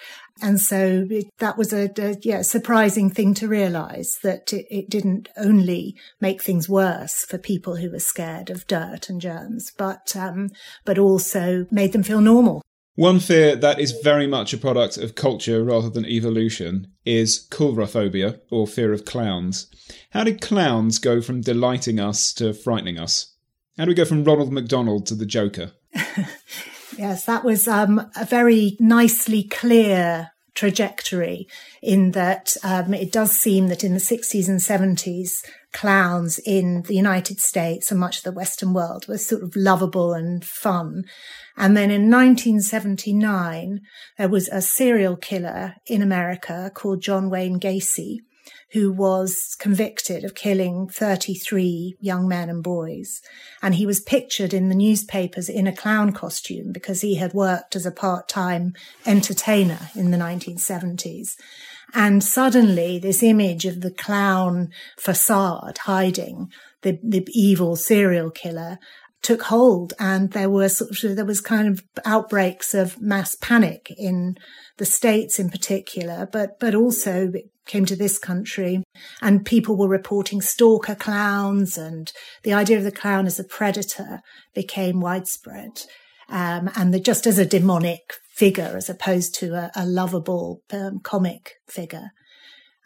And 0.42 0.60
so 0.60 1.06
it, 1.10 1.26
that 1.38 1.56
was 1.56 1.72
a, 1.72 1.90
a, 1.98 2.16
yeah, 2.22 2.42
surprising 2.42 3.08
thing 3.10 3.34
to 3.34 3.48
realize 3.48 4.18
that 4.22 4.52
it, 4.52 4.66
it, 4.68 4.90
didn't 4.90 5.28
only 5.36 5.96
make 6.20 6.42
things 6.42 6.68
worse 6.68 7.24
for 7.24 7.38
people 7.38 7.76
who 7.76 7.90
were 7.90 8.00
scared 8.00 8.50
of 8.50 8.66
dirt 8.66 9.08
and 9.08 9.20
germs, 9.20 9.70
but, 9.78 10.14
um, 10.16 10.50
but 10.84 10.98
also 10.98 11.66
made 11.70 11.92
them 11.92 12.02
feel 12.02 12.20
normal. 12.20 12.62
One 12.96 13.18
fear 13.18 13.56
that 13.56 13.80
is 13.80 13.98
very 14.04 14.28
much 14.28 14.52
a 14.52 14.58
product 14.58 14.98
of 14.98 15.16
culture 15.16 15.64
rather 15.64 15.90
than 15.90 16.06
evolution 16.06 16.92
is 17.04 17.44
coulrophobia, 17.50 18.40
or 18.50 18.68
fear 18.68 18.92
of 18.92 19.04
clowns. 19.04 19.66
How 20.10 20.22
did 20.22 20.40
clowns 20.40 21.00
go 21.00 21.20
from 21.20 21.40
delighting 21.40 21.98
us 21.98 22.32
to 22.34 22.54
frightening 22.54 22.98
us? 22.98 23.34
How 23.76 23.84
do 23.84 23.88
we 23.88 23.96
go 23.96 24.04
from 24.04 24.22
Ronald 24.22 24.52
McDonald 24.52 25.06
to 25.06 25.16
the 25.16 25.26
Joker? 25.26 25.72
yes, 26.98 27.24
that 27.26 27.44
was 27.44 27.68
um, 27.68 28.10
a 28.16 28.24
very 28.24 28.76
nicely 28.80 29.44
clear 29.44 30.30
trajectory 30.54 31.48
in 31.82 32.12
that 32.12 32.56
um, 32.62 32.94
it 32.94 33.12
does 33.12 33.32
seem 33.32 33.68
that 33.68 33.84
in 33.84 33.92
the 33.92 34.00
60s 34.00 34.48
and 34.48 34.60
70s, 34.60 35.44
clowns 35.72 36.38
in 36.46 36.82
the 36.82 36.94
United 36.94 37.40
States 37.40 37.90
and 37.90 37.98
much 37.98 38.18
of 38.18 38.22
the 38.22 38.32
Western 38.32 38.72
world 38.72 39.06
were 39.08 39.18
sort 39.18 39.42
of 39.42 39.56
lovable 39.56 40.12
and 40.12 40.44
fun. 40.44 41.04
And 41.56 41.76
then 41.76 41.90
in 41.90 42.10
1979, 42.10 43.80
there 44.16 44.28
was 44.28 44.48
a 44.48 44.62
serial 44.62 45.16
killer 45.16 45.74
in 45.86 46.00
America 46.00 46.70
called 46.72 47.02
John 47.02 47.28
Wayne 47.28 47.58
Gacy, 47.58 48.18
who 48.74 48.90
was 48.90 49.56
convicted 49.60 50.24
of 50.24 50.34
killing 50.34 50.88
33 50.88 51.96
young 52.00 52.26
men 52.26 52.50
and 52.50 52.62
boys. 52.62 53.22
And 53.62 53.76
he 53.76 53.86
was 53.86 54.00
pictured 54.00 54.52
in 54.52 54.68
the 54.68 54.74
newspapers 54.74 55.48
in 55.48 55.68
a 55.68 55.74
clown 55.74 56.12
costume 56.12 56.72
because 56.72 57.00
he 57.00 57.14
had 57.14 57.32
worked 57.32 57.76
as 57.76 57.86
a 57.86 57.92
part-time 57.92 58.74
entertainer 59.06 59.78
in 59.94 60.10
the 60.10 60.18
1970s. 60.18 61.36
And 61.94 62.22
suddenly 62.24 62.98
this 62.98 63.22
image 63.22 63.64
of 63.64 63.80
the 63.80 63.92
clown 63.92 64.70
facade 64.98 65.78
hiding 65.78 66.50
the, 66.82 66.98
the 67.00 67.24
evil 67.30 67.76
serial 67.76 68.30
killer 68.30 68.80
took 69.22 69.44
hold 69.44 69.94
and 70.00 70.32
there 70.32 70.50
were 70.50 70.68
sort 70.68 71.04
of, 71.04 71.14
there 71.14 71.24
was 71.24 71.40
kind 71.40 71.68
of 71.68 71.84
outbreaks 72.04 72.74
of 72.74 73.00
mass 73.00 73.36
panic 73.36 73.90
in 73.96 74.36
the 74.78 74.84
States 74.84 75.38
in 75.38 75.48
particular, 75.48 76.28
but, 76.30 76.58
but 76.58 76.74
also 76.74 77.32
came 77.66 77.84
to 77.86 77.96
this 77.96 78.18
country 78.18 78.82
and 79.20 79.46
people 79.46 79.76
were 79.76 79.88
reporting 79.88 80.40
stalker 80.40 80.94
clowns 80.94 81.78
and 81.78 82.12
the 82.42 82.52
idea 82.52 82.76
of 82.76 82.84
the 82.84 82.92
clown 82.92 83.26
as 83.26 83.38
a 83.38 83.44
predator 83.44 84.20
became 84.54 85.00
widespread. 85.00 85.82
Um, 86.28 86.70
and 86.76 86.92
the, 86.92 87.00
just 87.00 87.26
as 87.26 87.38
a 87.38 87.46
demonic 87.46 88.14
figure 88.30 88.74
as 88.76 88.88
opposed 88.88 89.34
to 89.36 89.54
a, 89.54 89.70
a 89.76 89.86
lovable 89.86 90.62
um, 90.72 91.00
comic 91.00 91.54
figure. 91.68 92.10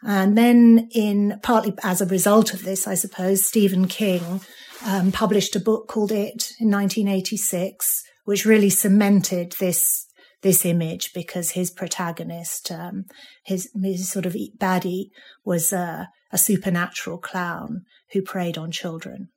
And 0.01 0.37
then 0.37 0.89
in 0.93 1.39
partly 1.43 1.73
as 1.83 2.01
a 2.01 2.05
result 2.05 2.53
of 2.53 2.63
this, 2.63 2.87
I 2.87 2.93
suppose, 2.93 3.45
Stephen 3.45 3.87
King 3.87 4.41
um, 4.85 5.11
published 5.11 5.55
a 5.55 5.59
book 5.59 5.87
called 5.87 6.11
It 6.11 6.53
in 6.59 6.71
1986, 6.71 8.03
which 8.23 8.45
really 8.45 8.69
cemented 8.69 9.55
this 9.59 10.05
this 10.41 10.65
image 10.65 11.11
because 11.13 11.51
his 11.51 11.71
protagonist, 11.71 12.71
um, 12.71 13.05
his, 13.43 13.69
his 13.81 14.09
sort 14.09 14.25
of 14.25 14.35
baddie, 14.57 15.09
was 15.43 15.73
a 15.73 16.09
supernatural 16.35 17.17
clown 17.17 17.83
who 18.13 18.21
preyed 18.21 18.57
on 18.57 18.71
children. 18.71 19.29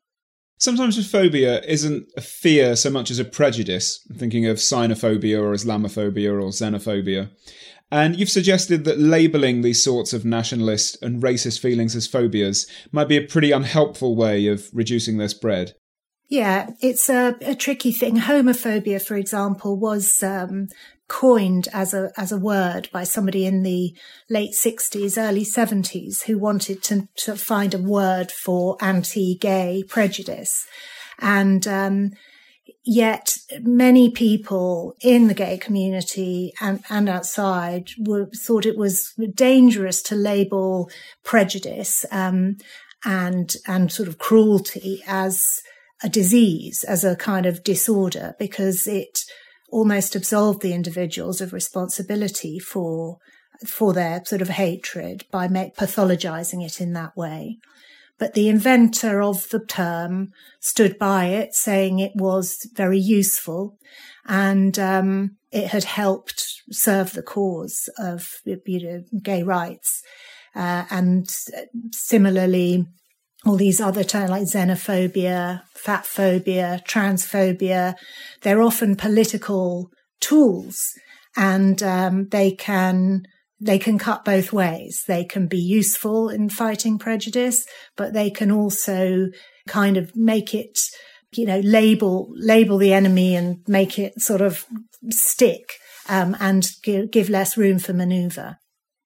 Sometimes 0.58 0.96
a 0.96 1.02
phobia 1.02 1.60
isn't 1.62 2.06
a 2.16 2.20
fear 2.20 2.76
so 2.76 2.88
much 2.88 3.10
as 3.10 3.18
a 3.18 3.24
prejudice, 3.24 4.06
I'm 4.08 4.16
thinking 4.16 4.46
of 4.46 4.58
xenophobia 4.58 5.40
or 5.42 5.52
Islamophobia 5.52 6.30
or 6.30 6.50
xenophobia. 6.50 7.30
And 7.90 8.16
you've 8.16 8.30
suggested 8.30 8.84
that 8.84 8.98
labelling 8.98 9.60
these 9.60 9.82
sorts 9.82 10.12
of 10.12 10.24
nationalist 10.24 11.02
and 11.02 11.22
racist 11.22 11.58
feelings 11.58 11.96
as 11.96 12.06
phobias 12.06 12.66
might 12.92 13.08
be 13.08 13.16
a 13.16 13.26
pretty 13.26 13.50
unhelpful 13.50 14.14
way 14.14 14.46
of 14.46 14.70
reducing 14.72 15.18
their 15.18 15.28
spread. 15.28 15.74
Yeah, 16.32 16.70
it's 16.80 17.10
a, 17.10 17.36
a 17.42 17.54
tricky 17.54 17.92
thing. 17.92 18.16
Homophobia, 18.16 19.06
for 19.06 19.16
example, 19.18 19.78
was 19.78 20.22
um, 20.22 20.68
coined 21.06 21.68
as 21.74 21.92
a 21.92 22.10
as 22.16 22.32
a 22.32 22.38
word 22.38 22.88
by 22.90 23.04
somebody 23.04 23.44
in 23.44 23.62
the 23.62 23.94
late 24.30 24.54
sixties, 24.54 25.18
early 25.18 25.44
seventies, 25.44 26.22
who 26.22 26.38
wanted 26.38 26.82
to, 26.84 27.06
to 27.16 27.36
find 27.36 27.74
a 27.74 27.78
word 27.78 28.32
for 28.32 28.78
anti-gay 28.80 29.84
prejudice, 29.86 30.66
and 31.18 31.68
um, 31.68 32.12
Yet 32.84 33.36
many 33.60 34.10
people 34.10 34.96
in 35.00 35.28
the 35.28 35.34
gay 35.34 35.56
community 35.56 36.52
and, 36.60 36.82
and 36.90 37.08
outside 37.08 37.90
were, 37.98 38.26
thought 38.34 38.66
it 38.66 38.76
was 38.76 39.12
dangerous 39.34 40.02
to 40.04 40.16
label 40.16 40.90
prejudice 41.22 42.04
um, 42.10 42.56
and 43.04 43.54
and 43.68 43.92
sort 43.92 44.08
of 44.08 44.18
cruelty 44.18 45.00
as 45.06 45.60
a 46.02 46.08
disease, 46.08 46.84
as 46.84 47.04
a 47.04 47.16
kind 47.16 47.46
of 47.46 47.64
disorder, 47.64 48.34
because 48.38 48.86
it 48.86 49.20
almost 49.70 50.14
absolved 50.14 50.62
the 50.62 50.74
individuals 50.74 51.40
of 51.40 51.52
responsibility 51.52 52.58
for 52.58 53.18
for 53.66 53.92
their 53.92 54.20
sort 54.24 54.42
of 54.42 54.48
hatred 54.48 55.24
by 55.30 55.46
pathologizing 55.46 56.64
it 56.64 56.80
in 56.80 56.92
that 56.94 57.16
way. 57.16 57.58
But 58.18 58.34
the 58.34 58.48
inventor 58.48 59.22
of 59.22 59.48
the 59.50 59.64
term 59.64 60.32
stood 60.60 60.98
by 60.98 61.26
it, 61.26 61.54
saying 61.54 61.98
it 61.98 62.12
was 62.14 62.68
very 62.74 62.98
useful 62.98 63.78
and 64.26 64.78
um, 64.78 65.36
it 65.50 65.68
had 65.68 65.84
helped 65.84 66.62
serve 66.70 67.12
the 67.12 67.22
cause 67.22 67.88
of 67.98 68.40
you 68.44 68.60
know, 68.66 69.04
gay 69.22 69.42
rights. 69.42 70.02
Uh, 70.54 70.84
and 70.90 71.28
similarly, 71.90 72.86
all 73.44 73.56
these 73.56 73.80
other 73.80 74.04
terms 74.04 74.30
like 74.30 74.44
xenophobia, 74.44 75.62
fat 75.74 76.06
phobia, 76.06 76.80
transphobia, 76.86 77.94
they're 78.42 78.62
often 78.62 78.94
political 78.96 79.90
tools 80.20 80.80
and 81.36 81.82
um, 81.82 82.28
they 82.28 82.52
can 82.52 83.22
they 83.62 83.78
can 83.78 83.96
cut 83.96 84.24
both 84.24 84.52
ways. 84.52 85.04
They 85.06 85.24
can 85.24 85.46
be 85.46 85.60
useful 85.60 86.28
in 86.28 86.48
fighting 86.48 86.98
prejudice, 86.98 87.64
but 87.96 88.12
they 88.12 88.28
can 88.28 88.50
also 88.50 89.28
kind 89.68 89.96
of 89.96 90.16
make 90.16 90.52
it, 90.52 90.80
you 91.32 91.46
know, 91.46 91.60
label, 91.60 92.32
label 92.34 92.76
the 92.76 92.92
enemy 92.92 93.36
and 93.36 93.58
make 93.68 94.00
it 94.00 94.20
sort 94.20 94.40
of 94.40 94.66
stick, 95.10 95.74
um, 96.08 96.36
and 96.40 96.66
give, 96.82 97.12
give 97.12 97.30
less 97.30 97.56
room 97.56 97.78
for 97.78 97.92
maneuver. 97.92 98.58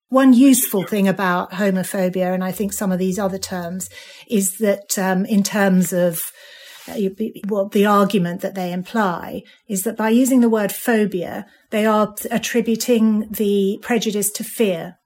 One 0.08 0.32
useful 0.32 0.84
thing 0.84 1.08
about 1.08 1.52
homophobia, 1.52 2.32
and 2.32 2.44
I 2.44 2.52
think 2.52 2.72
some 2.72 2.92
of 2.92 2.98
these 2.98 3.18
other 3.18 3.38
terms, 3.38 3.90
is 4.28 4.58
that 4.58 4.98
um, 4.98 5.24
in 5.24 5.42
terms 5.42 5.92
of 5.92 6.30
what 7.48 7.72
the 7.72 7.86
argument 7.86 8.40
that 8.42 8.54
they 8.54 8.72
imply 8.72 9.42
is 9.68 9.82
that 9.82 9.96
by 9.96 10.10
using 10.10 10.40
the 10.40 10.48
word 10.48 10.70
phobia, 10.72 11.46
they 11.70 11.84
are 11.84 12.14
attributing 12.30 13.26
the 13.30 13.78
prejudice 13.82 14.30
to 14.30 14.44
fear. 14.44 14.98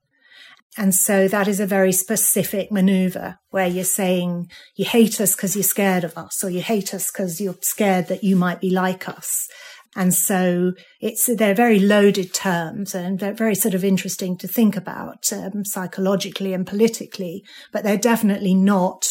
And 0.76 0.94
so 0.94 1.26
that 1.28 1.48
is 1.48 1.58
a 1.58 1.66
very 1.66 1.92
specific 1.92 2.70
maneuver 2.70 3.38
where 3.50 3.66
you're 3.66 3.84
saying 3.84 4.50
you 4.76 4.84
hate 4.84 5.20
us 5.20 5.34
because 5.34 5.56
you're 5.56 5.62
scared 5.62 6.04
of 6.04 6.16
us 6.16 6.44
or 6.44 6.50
you 6.50 6.62
hate 6.62 6.94
us 6.94 7.10
because 7.10 7.40
you're 7.40 7.56
scared 7.60 8.06
that 8.08 8.22
you 8.22 8.36
might 8.36 8.60
be 8.60 8.70
like 8.70 9.08
us. 9.08 9.48
And 9.96 10.14
so 10.14 10.72
it's, 11.00 11.26
they're 11.26 11.54
very 11.54 11.80
loaded 11.80 12.32
terms 12.32 12.94
and 12.94 13.18
they're 13.18 13.34
very 13.34 13.56
sort 13.56 13.74
of 13.74 13.84
interesting 13.84 14.38
to 14.38 14.46
think 14.46 14.76
about 14.76 15.32
um, 15.32 15.64
psychologically 15.64 16.52
and 16.52 16.66
politically, 16.66 17.42
but 17.72 17.82
they're 17.82 17.98
definitely 17.98 18.54
not 18.54 19.08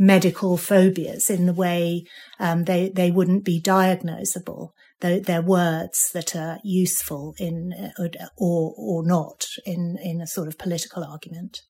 medical 0.00 0.56
phobias 0.56 1.28
in 1.28 1.44
the 1.44 1.52
way 1.52 2.02
um, 2.40 2.64
they 2.64 2.88
they 2.88 3.10
wouldn't 3.10 3.44
be 3.44 3.60
diagnosable. 3.60 4.70
They're, 5.00 5.20
they're, 5.20 5.42
words 5.42 6.10
that 6.12 6.34
are 6.34 6.58
useful 6.64 7.34
in 7.38 7.72
uh, 7.98 8.06
or 8.38 8.74
or 8.76 9.06
not 9.06 9.44
in 9.66 9.98
in 10.02 10.20
a 10.20 10.26
sort 10.26 10.48
of 10.48 10.58
political 10.58 11.04
argument. 11.04 11.60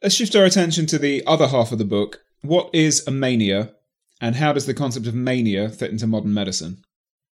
Let's 0.00 0.14
shift 0.14 0.36
our 0.36 0.44
attention 0.44 0.86
to 0.86 0.98
the 0.98 1.24
other 1.26 1.48
half 1.48 1.72
of 1.72 1.78
the 1.78 1.84
book. 1.84 2.20
What 2.42 2.70
is 2.72 3.06
a 3.06 3.10
mania, 3.10 3.72
and 4.20 4.36
how 4.36 4.52
does 4.52 4.66
the 4.66 4.74
concept 4.74 5.06
of 5.06 5.14
mania 5.14 5.68
fit 5.68 5.90
into 5.90 6.06
modern 6.06 6.32
medicine? 6.32 6.82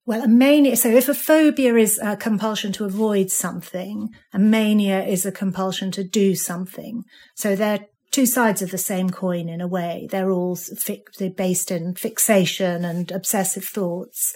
Well, 0.08 0.22
a 0.22 0.26
mania, 0.26 0.74
so 0.74 0.88
if 0.88 1.06
a 1.10 1.14
phobia 1.14 1.74
is 1.74 2.00
a 2.02 2.16
compulsion 2.16 2.72
to 2.72 2.86
avoid 2.86 3.30
something, 3.30 4.08
a 4.32 4.38
mania 4.38 5.04
is 5.04 5.26
a 5.26 5.30
compulsion 5.30 5.90
to 5.90 6.02
do 6.02 6.34
something. 6.34 7.04
So 7.34 7.54
they're 7.54 7.84
two 8.10 8.24
sides 8.24 8.62
of 8.62 8.70
the 8.70 8.78
same 8.78 9.10
coin 9.10 9.50
in 9.50 9.60
a 9.60 9.68
way. 9.68 10.08
They're 10.10 10.30
all 10.30 10.56
fi- 10.56 11.04
they're 11.18 11.28
based 11.28 11.70
in 11.70 11.94
fixation 11.94 12.86
and 12.86 13.12
obsessive 13.12 13.66
thoughts. 13.66 14.32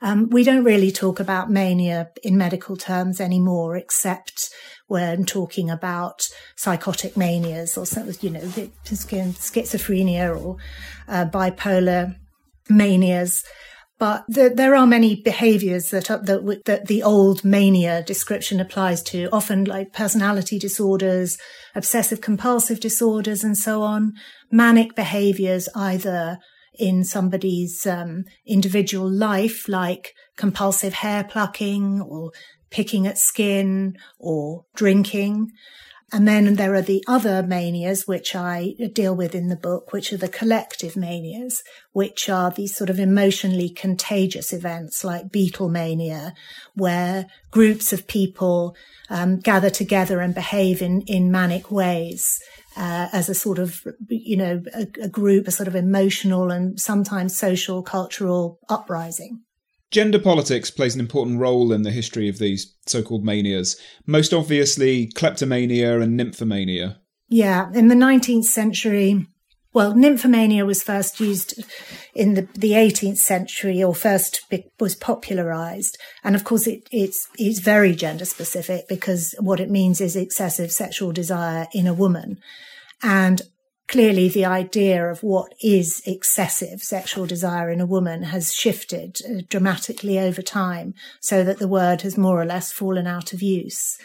Um, 0.00 0.30
we 0.30 0.44
don't 0.44 0.62
really 0.62 0.92
talk 0.92 1.18
about 1.18 1.50
mania 1.50 2.10
in 2.22 2.38
medical 2.38 2.76
terms 2.76 3.20
anymore, 3.20 3.76
except 3.76 4.50
when 4.86 5.24
talking 5.24 5.68
about 5.68 6.28
psychotic 6.54 7.16
manias 7.16 7.76
or 7.76 7.84
something, 7.84 8.14
you 8.20 8.30
know, 8.30 8.42
schizophrenia 8.84 10.40
or 10.40 10.56
uh, 11.08 11.24
bipolar 11.24 12.14
manias. 12.68 13.42
But 13.98 14.24
the, 14.28 14.52
there 14.54 14.74
are 14.74 14.86
many 14.86 15.16
behaviors 15.16 15.90
that, 15.90 16.10
are, 16.10 16.18
that, 16.18 16.62
that 16.66 16.86
the 16.86 17.02
old 17.02 17.44
mania 17.44 18.02
description 18.02 18.60
applies 18.60 19.02
to, 19.04 19.28
often 19.32 19.64
like 19.64 19.94
personality 19.94 20.58
disorders, 20.58 21.38
obsessive 21.74 22.20
compulsive 22.20 22.78
disorders, 22.78 23.42
and 23.42 23.56
so 23.56 23.82
on. 23.82 24.12
Manic 24.50 24.94
behaviors, 24.94 25.68
either 25.74 26.38
in 26.78 27.04
somebody's 27.04 27.86
um, 27.86 28.24
individual 28.46 29.10
life, 29.10 29.66
like 29.66 30.12
compulsive 30.36 30.94
hair 30.94 31.24
plucking 31.24 32.02
or 32.02 32.32
picking 32.70 33.06
at 33.06 33.16
skin 33.16 33.96
or 34.18 34.64
drinking, 34.74 35.50
and 36.12 36.28
then 36.28 36.54
there 36.54 36.74
are 36.74 36.82
the 36.82 37.02
other 37.08 37.42
manias, 37.42 38.06
which 38.06 38.36
I 38.36 38.74
deal 38.92 39.14
with 39.16 39.34
in 39.34 39.48
the 39.48 39.56
book, 39.56 39.92
which 39.92 40.12
are 40.12 40.16
the 40.16 40.28
collective 40.28 40.96
manias, 40.96 41.64
which 41.92 42.28
are 42.28 42.50
these 42.52 42.76
sort 42.76 42.90
of 42.90 43.00
emotionally 43.00 43.68
contagious 43.68 44.52
events 44.52 45.02
like 45.02 45.32
Beatlemania, 45.32 46.32
where 46.74 47.26
groups 47.50 47.92
of 47.92 48.06
people 48.06 48.76
um, 49.10 49.40
gather 49.40 49.70
together 49.70 50.20
and 50.20 50.32
behave 50.32 50.80
in, 50.80 51.02
in 51.02 51.32
manic 51.32 51.70
ways. 51.70 52.40
Uh, 52.78 53.08
as 53.10 53.30
a 53.30 53.34
sort 53.34 53.58
of, 53.58 53.86
you 54.06 54.36
know, 54.36 54.62
a, 54.74 54.86
a 55.04 55.08
group, 55.08 55.48
a 55.48 55.50
sort 55.50 55.66
of 55.66 55.74
emotional 55.74 56.50
and 56.50 56.78
sometimes 56.78 57.34
social, 57.34 57.82
cultural 57.82 58.58
uprising. 58.68 59.40
Gender 59.96 60.18
politics 60.18 60.70
plays 60.70 60.94
an 60.94 61.00
important 61.00 61.40
role 61.40 61.72
in 61.72 61.80
the 61.80 61.90
history 61.90 62.28
of 62.28 62.38
these 62.38 62.76
so 62.84 63.02
called 63.02 63.24
manias, 63.24 63.80
most 64.04 64.34
obviously 64.34 65.06
kleptomania 65.06 66.00
and 66.00 66.20
nymphomania. 66.20 66.98
Yeah, 67.30 67.72
in 67.72 67.88
the 67.88 67.94
19th 67.94 68.44
century, 68.44 69.26
well, 69.72 69.94
nymphomania 69.94 70.66
was 70.66 70.82
first 70.82 71.18
used 71.18 71.64
in 72.14 72.34
the, 72.34 72.46
the 72.52 72.72
18th 72.72 73.16
century 73.16 73.82
or 73.82 73.94
first 73.94 74.44
was 74.78 74.94
popularized. 74.94 75.96
And 76.22 76.36
of 76.36 76.44
course, 76.44 76.66
it, 76.66 76.86
it's, 76.92 77.26
it's 77.38 77.60
very 77.60 77.94
gender 77.94 78.26
specific 78.26 78.88
because 78.90 79.34
what 79.40 79.60
it 79.60 79.70
means 79.70 80.02
is 80.02 80.14
excessive 80.14 80.72
sexual 80.72 81.10
desire 81.10 81.68
in 81.72 81.86
a 81.86 81.94
woman. 81.94 82.36
And 83.02 83.40
clearly 83.88 84.28
the 84.28 84.44
idea 84.44 85.08
of 85.08 85.22
what 85.22 85.52
is 85.62 86.02
excessive 86.06 86.82
sexual 86.82 87.26
desire 87.26 87.70
in 87.70 87.80
a 87.80 87.86
woman 87.86 88.24
has 88.24 88.52
shifted 88.52 89.18
uh, 89.24 89.42
dramatically 89.48 90.18
over 90.18 90.42
time 90.42 90.94
so 91.20 91.44
that 91.44 91.58
the 91.58 91.68
word 91.68 92.02
has 92.02 92.18
more 92.18 92.40
or 92.40 92.44
less 92.44 92.72
fallen 92.72 93.06
out 93.06 93.32
of 93.32 93.42
use. 93.42 93.96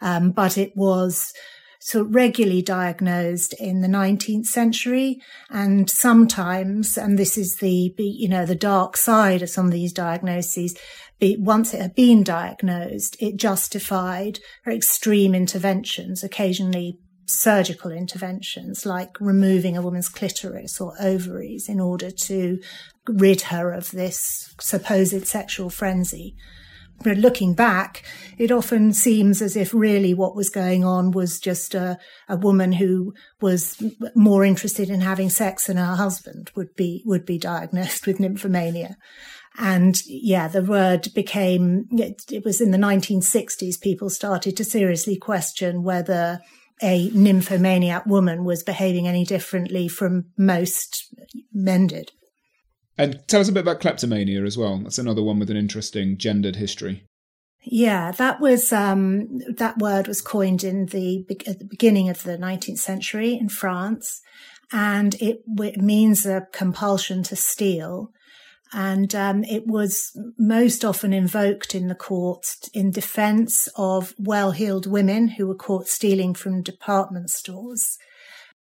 Um, 0.00 0.30
but 0.30 0.56
it 0.56 0.76
was 0.76 1.32
sort 1.80 2.08
regularly 2.10 2.62
diagnosed 2.62 3.54
in 3.60 3.80
the 3.80 3.88
19th 3.88 4.46
century 4.46 5.20
and 5.50 5.88
sometimes, 5.88 6.96
and 6.96 7.18
this 7.18 7.38
is 7.38 7.56
the, 7.56 7.94
you 7.98 8.28
know, 8.28 8.44
the 8.44 8.54
dark 8.54 8.96
side 8.96 9.42
of 9.42 9.50
some 9.50 9.66
of 9.66 9.72
these 9.72 9.92
diagnoses, 9.92 10.76
once 11.20 11.72
it 11.72 11.80
had 11.80 11.94
been 11.94 12.22
diagnosed, 12.22 13.16
it 13.20 13.36
justified 13.36 14.38
extreme 14.66 15.34
interventions, 15.34 16.22
occasionally 16.22 16.98
surgical 17.26 17.90
interventions 17.90 18.86
like 18.86 19.20
removing 19.20 19.76
a 19.76 19.82
woman's 19.82 20.08
clitoris 20.08 20.80
or 20.80 20.94
ovaries 21.00 21.68
in 21.68 21.80
order 21.80 22.10
to 22.10 22.60
rid 23.08 23.42
her 23.42 23.72
of 23.72 23.90
this 23.90 24.54
supposed 24.60 25.26
sexual 25.26 25.70
frenzy. 25.70 26.36
But 27.02 27.18
looking 27.18 27.54
back, 27.54 28.04
it 28.38 28.50
often 28.50 28.92
seems 28.92 29.42
as 29.42 29.54
if 29.54 29.74
really 29.74 30.14
what 30.14 30.34
was 30.34 30.48
going 30.48 30.82
on 30.82 31.10
was 31.10 31.38
just 31.38 31.74
a, 31.74 31.98
a 32.28 32.36
woman 32.36 32.72
who 32.72 33.12
was 33.40 33.82
more 34.14 34.44
interested 34.44 34.88
in 34.88 35.02
having 35.02 35.28
sex 35.28 35.66
than 35.66 35.76
her 35.76 35.96
husband 35.96 36.50
would 36.54 36.74
be, 36.74 37.02
would 37.04 37.26
be 37.26 37.38
diagnosed 37.38 38.06
with 38.06 38.18
nymphomania. 38.18 38.96
And 39.58 39.96
yeah, 40.06 40.48
the 40.48 40.62
word 40.62 41.08
became, 41.14 41.86
it, 41.92 42.22
it 42.30 42.44
was 42.44 42.60
in 42.60 42.70
the 42.70 42.78
1960s, 42.78 43.80
people 43.80 44.08
started 44.10 44.56
to 44.56 44.64
seriously 44.64 45.16
question 45.16 45.82
whether 45.82 46.40
a 46.82 47.10
nymphomaniac 47.10 48.06
woman 48.06 48.44
was 48.44 48.62
behaving 48.62 49.08
any 49.08 49.24
differently 49.24 49.88
from 49.88 50.26
most 50.36 51.14
men 51.52 51.86
did. 51.86 52.12
And 52.98 53.22
tell 53.28 53.40
us 53.40 53.48
a 53.48 53.52
bit 53.52 53.60
about 53.60 53.80
kleptomania 53.80 54.44
as 54.44 54.56
well. 54.56 54.78
That's 54.78 54.98
another 54.98 55.22
one 55.22 55.38
with 55.38 55.50
an 55.50 55.56
interesting 55.56 56.16
gendered 56.16 56.56
history. 56.56 57.04
Yeah, 57.62 58.12
that 58.12 58.40
was 58.40 58.72
um, 58.72 59.38
that 59.56 59.78
word 59.78 60.06
was 60.06 60.20
coined 60.20 60.62
in 60.62 60.86
the 60.86 61.26
at 61.48 61.58
the 61.58 61.64
beginning 61.64 62.08
of 62.08 62.22
the 62.22 62.38
19th 62.38 62.78
century 62.78 63.34
in 63.34 63.48
France, 63.48 64.20
and 64.72 65.14
it, 65.16 65.40
it 65.58 65.82
means 65.82 66.24
a 66.24 66.46
compulsion 66.52 67.24
to 67.24 67.36
steal. 67.36 68.12
And 68.78 69.14
um, 69.14 69.42
it 69.44 69.66
was 69.66 70.14
most 70.36 70.84
often 70.84 71.14
invoked 71.14 71.74
in 71.74 71.88
the 71.88 71.94
courts 71.94 72.68
in 72.74 72.90
defense 72.90 73.70
of 73.74 74.14
well 74.18 74.50
heeled 74.50 74.86
women 74.86 75.28
who 75.28 75.46
were 75.46 75.54
caught 75.54 75.88
stealing 75.88 76.34
from 76.34 76.62
department 76.62 77.30
stores. 77.30 77.96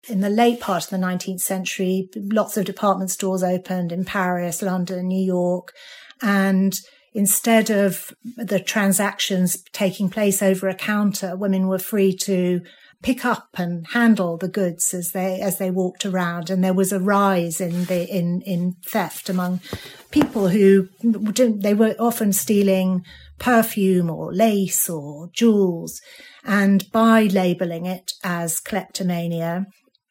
In 0.08 0.20
the 0.20 0.30
late 0.30 0.60
part 0.60 0.84
of 0.84 0.92
the 0.92 1.04
19th 1.04 1.40
century, 1.40 2.10
lots 2.16 2.58
of 2.58 2.66
department 2.66 3.10
stores 3.10 3.42
opened 3.42 3.92
in 3.92 4.06
Paris, 4.06 4.62
London, 4.62 5.08
New 5.08 5.26
York, 5.26 5.74
and 6.22 6.76
instead 7.16 7.72
of 7.72 8.14
the 8.38 8.60
transactions 8.60 9.64
taking 9.72 10.12
place 10.12 10.44
over 10.44 10.70
a 10.70 10.76
counter, 10.76 11.36
women 11.36 11.68
were 11.68 11.80
free 11.80 12.16
to 12.18 12.62
pick 13.04 13.24
up 13.26 13.50
and 13.56 13.86
handle 13.88 14.38
the 14.38 14.48
goods 14.48 14.94
as 14.94 15.12
they 15.12 15.40
as 15.42 15.60
they 15.60 15.70
walked 15.70 16.06
around 16.06 16.50
and 16.50 16.64
there 16.64 16.74
was 16.74 16.92
a 16.92 17.00
rise 17.00 17.62
in 17.62 17.86
the 17.86 18.08
in 18.10 18.42
in 18.42 18.76
theft 18.86 19.30
among 19.30 19.60
people 20.10 20.48
who 20.48 20.88
they 21.02 21.74
were 21.74 21.96
often 22.00 22.34
stealing 22.34 23.06
perfume 23.38 24.10
or 24.10 24.34
lace 24.34 24.90
or 24.90 25.30
jewels 25.34 26.02
and 26.46 26.90
by 26.92 27.24
labeling 27.24 27.86
it 27.86 28.14
as 28.24 28.60
kleptomania 28.60 29.66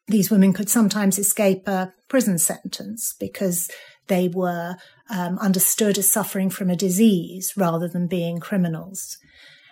these 0.06 0.30
women 0.30 0.52
could 0.52 0.68
sometimes 0.68 1.18
escape 1.18 1.66
a 1.66 1.92
prison 2.08 2.38
sentence 2.38 3.14
because 3.18 3.70
they 4.08 4.28
were 4.28 4.76
um, 5.08 5.38
understood 5.38 5.98
as 5.98 6.10
suffering 6.10 6.50
from 6.50 6.70
a 6.70 6.76
disease 6.76 7.52
rather 7.56 7.88
than 7.88 8.06
being 8.06 8.40
criminals. 8.40 9.18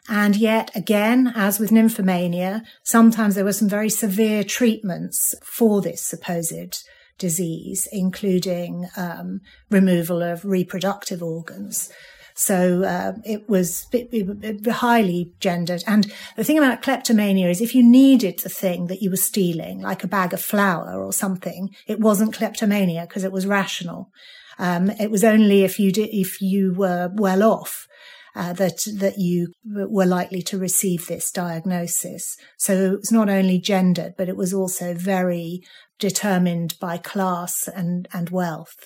And 0.08 0.36
yet 0.36 0.70
again, 0.74 1.32
as 1.34 1.60
with 1.60 1.70
nymphomania, 1.70 2.62
sometimes 2.82 3.34
there 3.34 3.44
were 3.44 3.52
some 3.52 3.68
very 3.68 3.90
severe 3.90 4.42
treatments 4.42 5.34
for 5.42 5.80
this 5.80 6.02
supposed 6.02 6.84
disease, 7.18 7.86
including 7.92 8.88
um, 8.96 9.40
removal 9.70 10.22
of 10.22 10.44
reproductive 10.44 11.22
organs. 11.22 11.90
So 12.34 12.84
uh, 12.84 13.12
it 13.24 13.48
was 13.48 13.86
it, 13.92 14.08
it, 14.12 14.66
highly 14.66 15.34
gendered. 15.40 15.84
And 15.86 16.10
the 16.36 16.44
thing 16.44 16.56
about 16.56 16.80
kleptomania 16.80 17.50
is 17.50 17.60
if 17.60 17.74
you 17.74 17.82
needed 17.82 18.38
the 18.38 18.48
thing 18.48 18.86
that 18.86 19.02
you 19.02 19.10
were 19.10 19.16
stealing, 19.16 19.80
like 19.80 20.02
a 20.02 20.08
bag 20.08 20.32
of 20.32 20.40
flour 20.40 21.04
or 21.04 21.12
something, 21.12 21.74
it 21.86 22.00
wasn't 22.00 22.32
kleptomania 22.32 23.02
because 23.02 23.24
it 23.24 23.32
was 23.32 23.46
rational. 23.46 24.10
Um, 24.58 24.90
it 24.90 25.10
was 25.10 25.22
only 25.22 25.64
if 25.64 25.78
you 25.78 25.92
did, 25.92 26.08
if 26.12 26.40
you 26.40 26.72
were 26.72 27.10
well 27.14 27.42
off 27.42 27.86
uh, 28.34 28.52
that 28.54 28.78
that 28.96 29.14
you 29.18 29.52
were 29.64 30.06
likely 30.06 30.42
to 30.42 30.58
receive 30.58 31.06
this 31.06 31.30
diagnosis. 31.30 32.36
So 32.58 32.94
it 32.94 32.98
was 33.00 33.12
not 33.12 33.28
only 33.28 33.58
gendered, 33.58 34.14
but 34.16 34.28
it 34.28 34.36
was 34.36 34.52
also 34.52 34.94
very 34.94 35.60
determined 35.98 36.74
by 36.80 36.98
class 36.98 37.68
and 37.68 38.08
and 38.12 38.30
wealth. 38.30 38.76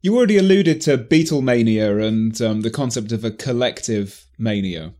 You 0.00 0.16
already 0.16 0.38
alluded 0.38 0.80
to 0.82 0.96
Beatlemania 0.96 2.06
and 2.06 2.40
um, 2.40 2.60
the 2.60 2.70
concept 2.70 3.10
of 3.10 3.24
a 3.24 3.32
collective 3.32 4.26
mania. 4.38 4.94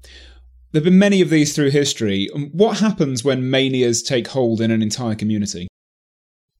There 0.72 0.80
have 0.80 0.84
been 0.84 0.98
many 0.98 1.22
of 1.22 1.30
these 1.30 1.54
through 1.54 1.70
history. 1.70 2.28
What 2.52 2.80
happens 2.80 3.24
when 3.24 3.48
manias 3.48 4.02
take 4.02 4.26
hold 4.28 4.60
in 4.60 4.70
an 4.70 4.82
entire 4.82 5.14
community? 5.14 5.67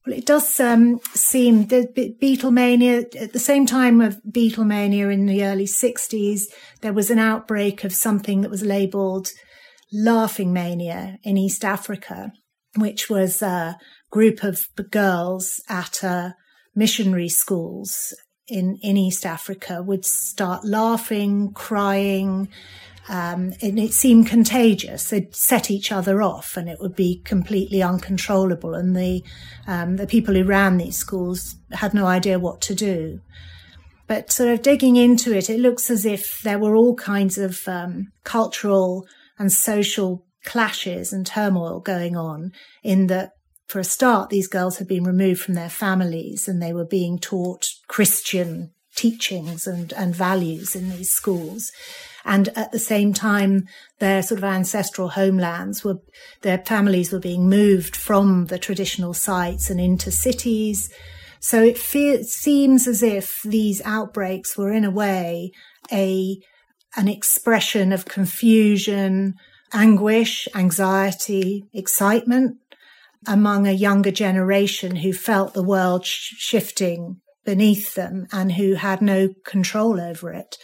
Well, 0.06 0.16
it 0.16 0.26
does 0.26 0.58
um, 0.60 1.00
seem 1.14 1.66
that 1.66 1.94
Beatlemania, 1.94 3.14
at 3.20 3.32
the 3.32 3.38
same 3.38 3.66
time 3.66 4.00
of 4.00 4.20
Beatlemania 4.22 5.12
in 5.12 5.26
the 5.26 5.44
early 5.44 5.66
60s, 5.66 6.42
there 6.80 6.92
was 6.92 7.10
an 7.10 7.18
outbreak 7.18 7.84
of 7.84 7.92
something 7.92 8.40
that 8.40 8.50
was 8.50 8.62
labeled 8.62 9.28
laughing 9.92 10.52
mania 10.52 11.18
in 11.22 11.36
East 11.36 11.64
Africa, 11.64 12.32
which 12.76 13.10
was 13.10 13.42
a 13.42 13.78
group 14.10 14.42
of 14.42 14.66
girls 14.90 15.60
at 15.68 16.02
uh, 16.04 16.30
missionary 16.74 17.28
schools 17.28 18.14
in, 18.48 18.78
in 18.82 18.96
East 18.96 19.26
Africa 19.26 19.82
would 19.82 20.04
start 20.04 20.64
laughing, 20.64 21.52
crying, 21.52 22.48
um, 23.08 23.54
and 23.62 23.78
it 23.78 23.92
seemed 23.92 24.26
contagious. 24.26 25.08
They'd 25.08 25.34
set 25.34 25.70
each 25.70 25.90
other 25.90 26.22
off, 26.22 26.56
and 26.56 26.68
it 26.68 26.78
would 26.80 26.94
be 26.94 27.22
completely 27.24 27.82
uncontrollable. 27.82 28.74
And 28.74 28.94
the 28.94 29.22
um, 29.66 29.96
the 29.96 30.06
people 30.06 30.34
who 30.34 30.44
ran 30.44 30.76
these 30.76 30.96
schools 30.96 31.56
had 31.72 31.94
no 31.94 32.06
idea 32.06 32.38
what 32.38 32.60
to 32.62 32.74
do. 32.74 33.20
But 34.06 34.32
sort 34.32 34.50
of 34.50 34.62
digging 34.62 34.96
into 34.96 35.36
it, 35.36 35.50
it 35.50 35.60
looks 35.60 35.90
as 35.90 36.06
if 36.06 36.40
there 36.42 36.58
were 36.58 36.76
all 36.76 36.94
kinds 36.94 37.36
of 37.38 37.66
um, 37.68 38.08
cultural 38.24 39.06
and 39.38 39.52
social 39.52 40.24
clashes 40.44 41.12
and 41.12 41.26
turmoil 41.26 41.80
going 41.80 42.16
on. 42.16 42.52
In 42.82 43.06
that, 43.08 43.32
for 43.66 43.78
a 43.78 43.84
start, 43.84 44.30
these 44.30 44.48
girls 44.48 44.78
had 44.78 44.88
been 44.88 45.04
removed 45.04 45.40
from 45.42 45.54
their 45.54 45.68
families, 45.68 46.48
and 46.48 46.62
they 46.62 46.72
were 46.72 46.86
being 46.86 47.18
taught 47.18 47.66
Christian 47.86 48.72
teachings 49.04 49.66
and, 49.66 49.92
and 49.92 50.14
values 50.14 50.74
in 50.74 50.90
these 50.90 51.10
schools 51.10 51.70
and 52.28 52.50
at 52.56 52.72
the 52.72 52.78
same 52.78 53.14
time, 53.14 53.66
their 54.00 54.22
sort 54.22 54.38
of 54.38 54.44
ancestral 54.44 55.08
homelands 55.08 55.82
were, 55.82 55.96
their 56.42 56.58
families 56.58 57.10
were 57.10 57.18
being 57.18 57.48
moved 57.48 57.96
from 57.96 58.46
the 58.46 58.58
traditional 58.58 59.14
sites 59.14 59.70
and 59.70 59.80
into 59.80 60.10
cities. 60.10 60.92
So 61.40 61.62
it 61.62 61.78
fe- 61.78 62.22
seems 62.24 62.86
as 62.86 63.02
if 63.02 63.40
these 63.44 63.80
outbreaks 63.82 64.58
were 64.58 64.70
in 64.70 64.84
a 64.84 64.90
way 64.90 65.52
a, 65.90 66.38
an 66.96 67.08
expression 67.08 67.92
of 67.94 68.04
confusion, 68.04 69.34
anguish, 69.72 70.48
anxiety, 70.54 71.64
excitement 71.72 72.58
among 73.26 73.66
a 73.66 73.72
younger 73.72 74.10
generation 74.10 74.96
who 74.96 75.14
felt 75.14 75.54
the 75.54 75.62
world 75.62 76.04
sh- 76.04 76.34
shifting 76.36 77.22
beneath 77.48 77.94
them 77.94 78.26
and 78.30 78.52
who 78.52 78.74
had 78.74 79.00
no 79.00 79.30
control 79.42 79.98
over 79.98 80.30
it. 80.34 80.58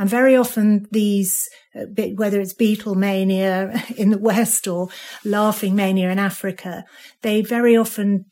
And 0.00 0.10
very 0.10 0.34
often 0.34 0.88
these, 0.90 1.48
uh, 1.76 1.84
whether 2.16 2.40
it's 2.40 2.54
Beatlemania 2.54 3.88
in 3.96 4.10
the 4.10 4.18
West 4.18 4.66
or 4.66 4.88
laughing 5.24 5.76
mania 5.76 6.10
in 6.10 6.18
Africa, 6.18 6.84
they 7.22 7.40
very 7.40 7.76
often 7.76 8.24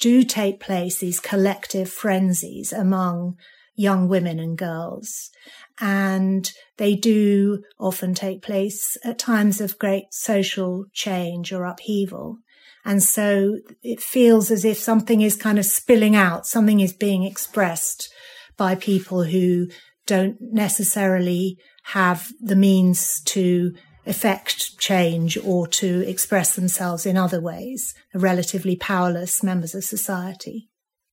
do 0.00 0.22
take 0.22 0.60
place, 0.60 0.96
these 0.96 1.20
collective 1.20 1.90
frenzies 1.90 2.72
among 2.72 3.36
young 3.74 4.08
women 4.08 4.38
and 4.38 4.56
girls. 4.56 5.28
And 5.78 6.50
they 6.78 6.94
do 6.94 7.62
often 7.78 8.14
take 8.14 8.40
place 8.40 8.96
at 9.04 9.18
times 9.18 9.60
of 9.60 9.78
great 9.78 10.06
social 10.10 10.86
change 10.94 11.52
or 11.52 11.66
upheaval. 11.66 12.38
And 12.86 13.02
so 13.02 13.58
it 13.82 14.00
feels 14.00 14.52
as 14.52 14.64
if 14.64 14.78
something 14.78 15.20
is 15.20 15.34
kind 15.34 15.58
of 15.58 15.66
spilling 15.66 16.14
out, 16.14 16.46
something 16.46 16.78
is 16.78 16.92
being 16.92 17.24
expressed 17.24 18.08
by 18.56 18.76
people 18.76 19.24
who 19.24 19.66
don't 20.06 20.36
necessarily 20.40 21.58
have 21.86 22.28
the 22.40 22.54
means 22.54 23.20
to 23.22 23.74
effect 24.06 24.78
change 24.78 25.36
or 25.38 25.66
to 25.66 26.08
express 26.08 26.54
themselves 26.54 27.04
in 27.04 27.16
other 27.16 27.40
ways, 27.40 27.92
relatively 28.14 28.76
powerless 28.76 29.42
members 29.42 29.74
of 29.74 29.82
society. 29.82 30.68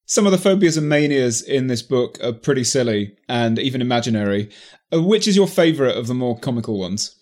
Some 0.06 0.28
of 0.28 0.32
the 0.32 0.38
phobias 0.38 0.78
and 0.78 0.88
manias 0.88 1.42
in 1.42 1.68
this 1.68 1.82
book 1.82 2.20
are 2.24 2.34
pretty 2.34 2.64
silly 2.64 3.18
and 3.28 3.58
even 3.58 3.82
imaginary. 3.82 4.52
Uh, 4.94 5.02
which 5.02 5.28
is 5.28 5.36
your 5.36 5.48
favourite 5.48 5.98
of 5.98 6.06
the 6.06 6.14
more 6.14 6.38
comical 6.38 6.78
ones? 6.78 7.16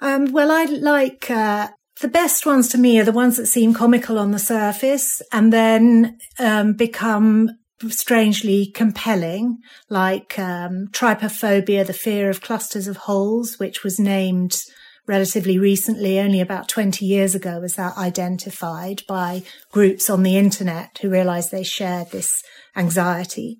Um, 0.00 0.32
well, 0.32 0.50
I 0.50 0.64
like 0.64 1.30
uh, 1.30 1.68
the 2.00 2.08
best 2.08 2.46
ones 2.46 2.68
to 2.68 2.78
me 2.78 2.98
are 3.00 3.04
the 3.04 3.12
ones 3.12 3.36
that 3.36 3.46
seem 3.46 3.74
comical 3.74 4.18
on 4.18 4.30
the 4.30 4.38
surface 4.38 5.20
and 5.32 5.52
then 5.52 6.18
um, 6.38 6.74
become 6.74 7.50
strangely 7.88 8.66
compelling, 8.66 9.58
like 9.88 10.38
um, 10.38 10.88
trypophobia, 10.88 11.86
the 11.86 11.92
fear 11.92 12.30
of 12.30 12.40
clusters 12.40 12.88
of 12.88 12.96
holes, 12.96 13.58
which 13.58 13.82
was 13.84 13.98
named 13.98 14.62
relatively 15.06 15.58
recently, 15.58 16.20
only 16.20 16.40
about 16.40 16.68
20 16.68 17.04
years 17.04 17.34
ago, 17.34 17.60
was 17.60 17.76
that 17.76 17.96
identified 17.96 19.02
by 19.08 19.42
groups 19.72 20.10
on 20.10 20.22
the 20.22 20.36
internet 20.36 20.98
who 21.00 21.08
realized 21.08 21.50
they 21.50 21.64
shared 21.64 22.10
this 22.10 22.42
anxiety. 22.76 23.58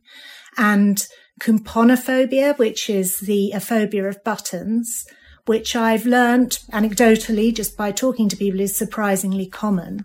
And 0.57 1.07
koumpounophobia, 1.41 2.59
which 2.59 2.91
is 2.91 3.21
the 3.21 3.53
a 3.53 3.61
phobia 3.61 4.05
of 4.09 4.23
buttons, 4.25 5.07
which 5.49 5.75
I've 5.75 6.05
learned 6.05 6.59
anecdotally 6.73 7.55
just 7.55 7.77
by 7.77 7.91
talking 7.91 8.29
to 8.29 8.37
people 8.37 8.61
is 8.61 8.77
surprisingly 8.77 9.47
common. 9.47 10.05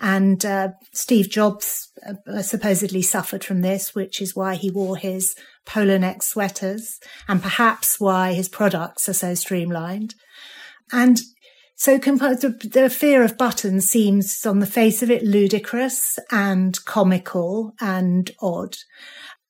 And 0.00 0.44
uh, 0.44 0.70
Steve 0.92 1.30
Jobs 1.30 1.90
uh, 2.06 2.42
supposedly 2.42 3.00
suffered 3.00 3.42
from 3.42 3.62
this, 3.62 3.94
which 3.94 4.20
is 4.20 4.36
why 4.36 4.56
he 4.56 4.70
wore 4.70 4.98
his 4.98 5.34
polo 5.64 5.96
neck 5.96 6.22
sweaters 6.22 6.98
and 7.26 7.40
perhaps 7.40 7.98
why 7.98 8.34
his 8.34 8.50
products 8.50 9.08
are 9.08 9.14
so 9.14 9.34
streamlined. 9.34 10.14
And 10.92 11.20
so 11.74 11.96
the 11.96 12.94
fear 12.94 13.24
of 13.24 13.38
buttons 13.38 13.86
seems 13.86 14.44
on 14.44 14.58
the 14.58 14.66
face 14.66 15.02
of 15.02 15.10
it 15.10 15.24
ludicrous 15.24 16.18
and 16.30 16.78
comical 16.84 17.72
and 17.80 18.30
odd. 18.40 18.76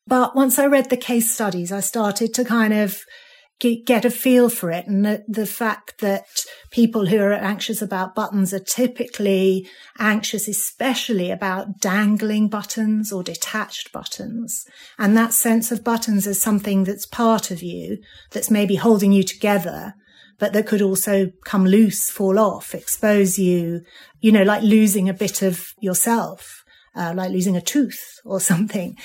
But 0.06 0.36
once 0.36 0.58
I 0.58 0.66
read 0.66 0.88
the 0.88 0.96
case 0.96 1.32
studies, 1.32 1.72
I 1.72 1.80
started 1.80 2.32
to 2.34 2.44
kind 2.44 2.72
of 2.72 3.02
get 3.62 4.04
a 4.04 4.10
feel 4.10 4.48
for 4.48 4.70
it. 4.70 4.86
And 4.86 5.04
the, 5.04 5.24
the, 5.28 5.46
fact 5.46 6.00
that 6.00 6.44
people 6.70 7.06
who 7.06 7.18
are 7.18 7.32
anxious 7.32 7.80
about 7.80 8.14
buttons 8.14 8.52
are 8.52 8.58
typically 8.58 9.68
anxious, 9.98 10.48
especially 10.48 11.30
about 11.30 11.78
dangling 11.78 12.48
buttons 12.48 13.12
or 13.12 13.22
detached 13.22 13.92
buttons. 13.92 14.64
And 14.98 15.16
that 15.16 15.32
sense 15.32 15.70
of 15.70 15.84
buttons 15.84 16.26
as 16.26 16.40
something 16.40 16.84
that's 16.84 17.06
part 17.06 17.50
of 17.50 17.62
you, 17.62 17.98
that's 18.30 18.50
maybe 18.50 18.76
holding 18.76 19.12
you 19.12 19.22
together, 19.22 19.94
but 20.38 20.52
that 20.52 20.66
could 20.66 20.82
also 20.82 21.30
come 21.44 21.64
loose, 21.64 22.10
fall 22.10 22.38
off, 22.38 22.74
expose 22.74 23.38
you, 23.38 23.82
you 24.20 24.32
know, 24.32 24.42
like 24.42 24.62
losing 24.62 25.08
a 25.08 25.14
bit 25.14 25.42
of 25.42 25.72
yourself. 25.80 26.58
Uh, 26.94 27.14
like 27.16 27.30
losing 27.30 27.56
a 27.56 27.60
tooth 27.62 28.20
or 28.22 28.38
something. 28.50 28.98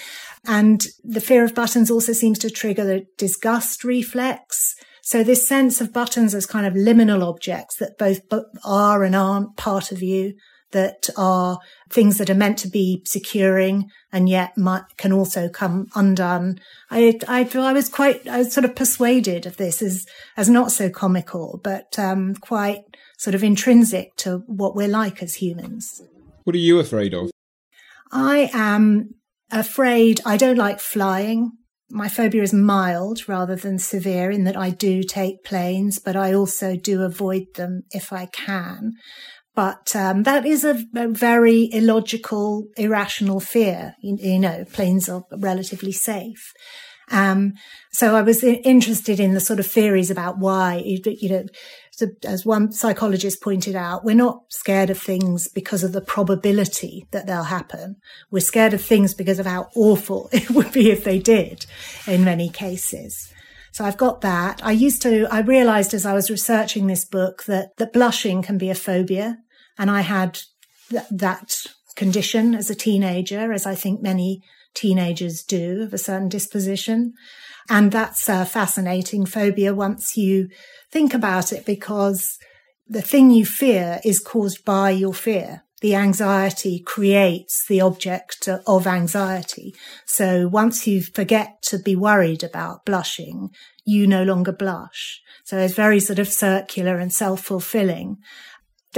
And 0.46 0.86
the 1.04 1.22
fear 1.22 1.44
of 1.44 1.56
buttons 1.56 1.92
also 1.92 2.14
seems 2.14 2.40
to 2.40 2.50
trigger 2.50 2.86
the 2.86 3.06
disgust 3.18 3.84
reflex. 3.84 4.76
So 5.02 5.24
this 5.24 5.48
sense 5.48 5.82
of 5.82 5.94
buttons 5.94 6.36
as 6.36 6.46
kind 6.46 6.66
of 6.66 6.74
liminal 6.74 7.28
objects 7.28 7.78
that 7.78 7.98
both 7.98 8.22
are 8.64 9.04
and 9.04 9.16
aren't 9.16 9.58
part 9.58 9.92
of 9.92 10.02
you, 10.02 10.34
that 10.72 11.10
are 11.16 11.60
things 11.90 12.18
that 12.18 12.30
are 12.30 12.36
meant 12.36 12.58
to 12.60 12.68
be 12.68 13.02
securing 13.06 13.90
and 14.12 14.28
yet 14.28 14.58
might, 14.58 14.84
can 14.98 15.14
also 15.14 15.48
come 15.48 15.88
undone. 15.96 16.60
I, 16.92 17.20
I, 17.28 17.46
feel 17.46 17.64
I 17.64 17.74
was 17.74 17.88
quite, 17.88 18.28
I 18.28 18.40
was 18.40 18.54
sort 18.54 18.66
of 18.66 18.76
persuaded 18.76 19.46
of 19.46 19.58
this 19.58 19.82
as, 19.82 20.06
as 20.36 20.50
not 20.50 20.72
so 20.72 20.90
comical, 20.90 21.62
but, 21.64 21.98
um, 21.98 22.36
quite 22.36 22.84
sort 23.18 23.34
of 23.34 23.44
intrinsic 23.44 24.16
to 24.18 24.40
what 24.48 24.76
we're 24.76 24.88
like 24.88 25.24
as 25.24 25.36
humans. 25.36 26.02
What 26.44 26.56
are 26.56 26.60
you 26.60 26.80
afraid 26.80 27.14
of? 27.14 27.32
I 28.12 28.50
am 28.54 29.16
afraid 29.52 30.22
I 30.26 30.38
don't 30.38 30.58
like 30.58 30.80
flying. 30.80 31.52
My 31.90 32.10
phobia 32.10 32.44
is 32.44 32.54
mild 32.54 33.28
rather 33.30 33.56
than 33.56 33.80
severe 33.80 34.30
in 34.30 34.44
that 34.44 34.58
I 34.58 34.72
do 34.72 35.04
take 35.04 35.44
planes, 35.44 36.00
but 36.00 36.16
I 36.16 36.34
also 36.34 36.76
do 36.76 37.04
avoid 37.04 37.46
them 37.56 37.84
if 37.92 38.12
I 38.12 38.26
can. 38.26 38.94
But 39.56 39.96
um, 39.96 40.24
that 40.24 40.46
is 40.46 40.64
a, 40.64 40.84
a, 40.96 41.08
very 41.08 41.70
illogical, 41.74 42.68
irrational 42.78 43.40
fear. 43.40 43.96
You, 44.04 44.18
you, 44.20 44.40
know, 44.40 44.66
planes 44.72 45.10
are 45.10 45.24
relatively 45.32 45.92
safe. 45.92 46.54
Um, 47.10 47.54
so 47.92 48.16
I 48.16 48.22
was 48.22 48.44
interested 48.44 49.20
in 49.20 49.34
the 49.34 49.40
sort 49.40 49.60
of 49.60 49.66
theories 49.66 50.12
about 50.12 50.38
why, 50.38 50.84
you 50.86 51.30
know, 51.30 51.46
as 52.24 52.46
one 52.46 52.72
psychologist 52.72 53.42
pointed 53.42 53.76
out, 53.76 54.04
we're 54.04 54.16
not 54.16 54.44
scared 54.50 54.90
of 54.90 55.00
things 55.00 55.48
because 55.48 55.84
of 55.84 55.94
the 55.94 56.02
probability 56.02 57.08
that 57.12 57.26
they'll 57.26 57.44
happen. 57.44 57.98
We're 58.30 58.40
scared 58.40 58.74
of 58.74 58.82
things 58.82 59.14
because 59.14 59.40
of 59.40 59.46
how 59.46 59.70
awful 59.76 60.30
it 60.34 60.50
would 60.52 60.72
be 60.72 60.92
if 60.92 61.04
they 61.04 61.20
did 61.20 61.66
in 62.06 62.24
many 62.24 62.50
cases. 62.50 63.32
So 63.72 63.86
I've 63.86 63.98
got 63.98 64.22
that. 64.22 64.60
I 64.64 64.72
used 64.72 65.02
to, 65.04 65.28
I 65.32 65.42
realized 65.42 65.94
as 65.94 66.06
I 66.06 66.14
was 66.14 66.32
researching 66.32 66.88
this 66.88 67.06
book 67.06 67.44
that, 67.44 67.78
that 67.78 67.94
blushing 67.94 68.42
can 68.42 68.58
be 68.58 68.70
a 68.70 68.76
phobia. 68.76 69.38
And 69.78 69.92
I 69.92 70.02
had 70.02 70.40
th- 70.90 71.04
that 71.12 71.56
condition 71.96 72.56
as 72.56 72.70
a 72.70 72.76
teenager, 72.76 73.52
as 73.52 73.66
I 73.66 73.76
think 73.76 74.02
many 74.02 74.42
teenagers 74.74 75.44
do 75.44 75.84
of 75.84 75.94
a 75.94 75.98
certain 75.98 76.30
disposition. 76.30 77.14
And 77.70 77.92
that's 77.92 78.30
a 78.30 78.46
fascinating 78.46 79.26
phobia 79.26 79.74
once 79.76 80.16
you 80.16 80.50
think 80.92 81.14
about 81.14 81.52
it 81.52 81.66
because 81.66 82.38
the 82.88 83.02
thing 83.02 83.32
you 83.32 83.46
fear 83.46 84.00
is 84.06 84.20
caused 84.20 84.64
by 84.64 84.92
your 84.92 85.14
fear. 85.14 85.64
the 85.82 85.96
anxiety 85.96 86.80
creates 86.80 87.66
the 87.68 87.82
object 87.82 88.50
of 88.66 88.88
anxiety. 88.88 89.76
So 90.06 90.48
once 90.48 90.88
you 90.88 91.04
forget 91.04 91.62
to 91.64 91.78
be 91.78 91.96
worried 91.96 92.44
about 92.44 92.86
blushing, 92.86 93.52
you 93.86 94.08
no 94.08 94.24
longer 94.24 94.52
blush. 94.52 95.22
So 95.44 95.58
it's 95.58 95.76
very 95.76 96.00
sort 96.00 96.20
of 96.20 96.28
circular 96.28 96.98
and 96.98 97.14
self-fulfilling. 97.14 98.18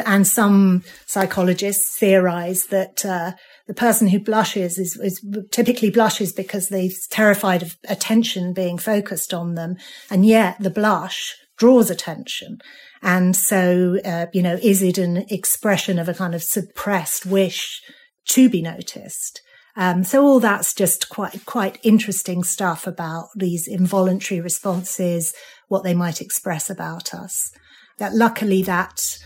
And 0.06 0.26
some 0.26 0.84
psychologists 1.06 1.98
theorize 1.98 2.68
that 2.68 3.06
uh, 3.06 3.34
the 3.70 3.76
person 3.76 4.08
who 4.08 4.20
blushes 4.20 4.80
is, 4.80 4.98
is, 4.98 5.24
typically 5.52 5.92
blushes 5.92 6.34
because 6.34 6.70
they're 6.70 6.90
terrified 7.12 7.62
of 7.62 7.78
attention 7.88 8.52
being 8.52 8.80
focused 8.80 9.32
on 9.32 9.54
them. 9.54 9.78
And 10.10 10.26
yet 10.26 10.58
the 10.60 10.72
blush 10.72 11.36
draws 11.56 11.92
attention. 11.92 12.58
And 13.04 13.36
so, 13.36 14.00
uh, 14.04 14.26
you 14.34 14.42
know, 14.42 14.58
is 14.64 14.82
it 14.82 14.98
an 14.98 15.18
expression 15.30 16.00
of 16.00 16.10
a 16.10 16.16
kind 16.16 16.34
of 16.34 16.42
suppressed 16.42 17.28
wish 17.28 17.84
to 18.30 18.50
be 18.50 18.64
noticed? 18.64 19.40
Um, 19.76 20.04
so 20.04 20.24
all 20.24 20.40
that's 20.40 20.74
just 20.74 21.10
quite, 21.10 21.46
quite 21.46 21.78
interesting 21.84 22.44
stuff 22.44 22.88
about 22.88 23.28
these 23.36 23.68
involuntary 23.68 24.42
responses, 24.42 25.36
what 25.68 25.84
they 25.84 25.94
might 25.94 26.22
express 26.22 26.72
about 26.72 27.14
us. 27.14 27.52
That 28.00 28.16
luckily 28.16 28.64
that 28.64 29.20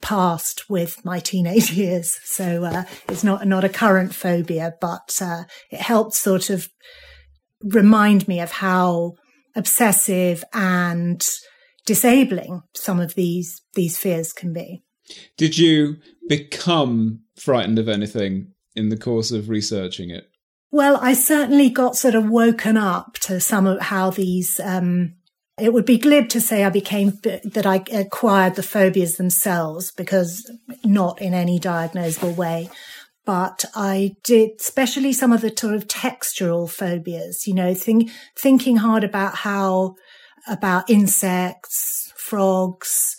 passed 0.00 0.68
with 0.68 1.04
my 1.04 1.18
teenage 1.20 1.70
years. 1.72 2.18
So, 2.24 2.64
uh, 2.64 2.84
it's 3.08 3.24
not, 3.24 3.46
not 3.46 3.64
a 3.64 3.68
current 3.68 4.14
phobia, 4.14 4.74
but, 4.80 5.18
uh, 5.20 5.44
it 5.70 5.80
helped 5.80 6.14
sort 6.14 6.50
of 6.50 6.68
remind 7.62 8.26
me 8.26 8.40
of 8.40 8.50
how 8.50 9.14
obsessive 9.54 10.44
and 10.52 11.28
disabling 11.86 12.62
some 12.74 13.00
of 13.00 13.14
these 13.14 13.62
these 13.74 13.98
fears 13.98 14.32
can 14.32 14.52
be. 14.52 14.82
Did 15.36 15.58
you 15.58 15.96
become 16.28 17.20
frightened 17.36 17.78
of 17.78 17.88
anything 17.88 18.52
in 18.76 18.90
the 18.90 18.96
course 18.96 19.32
of 19.32 19.48
researching 19.48 20.10
it? 20.10 20.28
Well, 20.70 20.98
I 21.00 21.14
certainly 21.14 21.68
got 21.68 21.96
sort 21.96 22.14
of 22.14 22.28
woken 22.28 22.76
up 22.76 23.14
to 23.22 23.40
some 23.40 23.66
of 23.66 23.80
how 23.80 24.10
these. 24.10 24.60
Um, 24.62 25.16
it 25.60 25.72
would 25.72 25.84
be 25.84 25.98
glib 25.98 26.28
to 26.30 26.40
say 26.40 26.64
I 26.64 26.70
became 26.70 27.18
that 27.22 27.66
I 27.66 27.84
acquired 27.92 28.54
the 28.54 28.62
phobias 28.62 29.16
themselves 29.16 29.92
because 29.92 30.50
not 30.84 31.20
in 31.20 31.34
any 31.34 31.58
diagnosable 31.58 32.34
way. 32.34 32.70
But 33.26 33.64
I 33.74 34.16
did, 34.24 34.52
especially 34.58 35.12
some 35.12 35.32
of 35.32 35.42
the 35.42 35.54
sort 35.56 35.74
of 35.74 35.86
textural 35.86 36.68
phobias, 36.68 37.46
you 37.46 37.54
know, 37.54 37.74
think, 37.74 38.10
thinking 38.36 38.76
hard 38.76 39.04
about 39.04 39.36
how 39.36 39.94
about 40.48 40.88
insects, 40.88 42.12
frogs, 42.16 43.16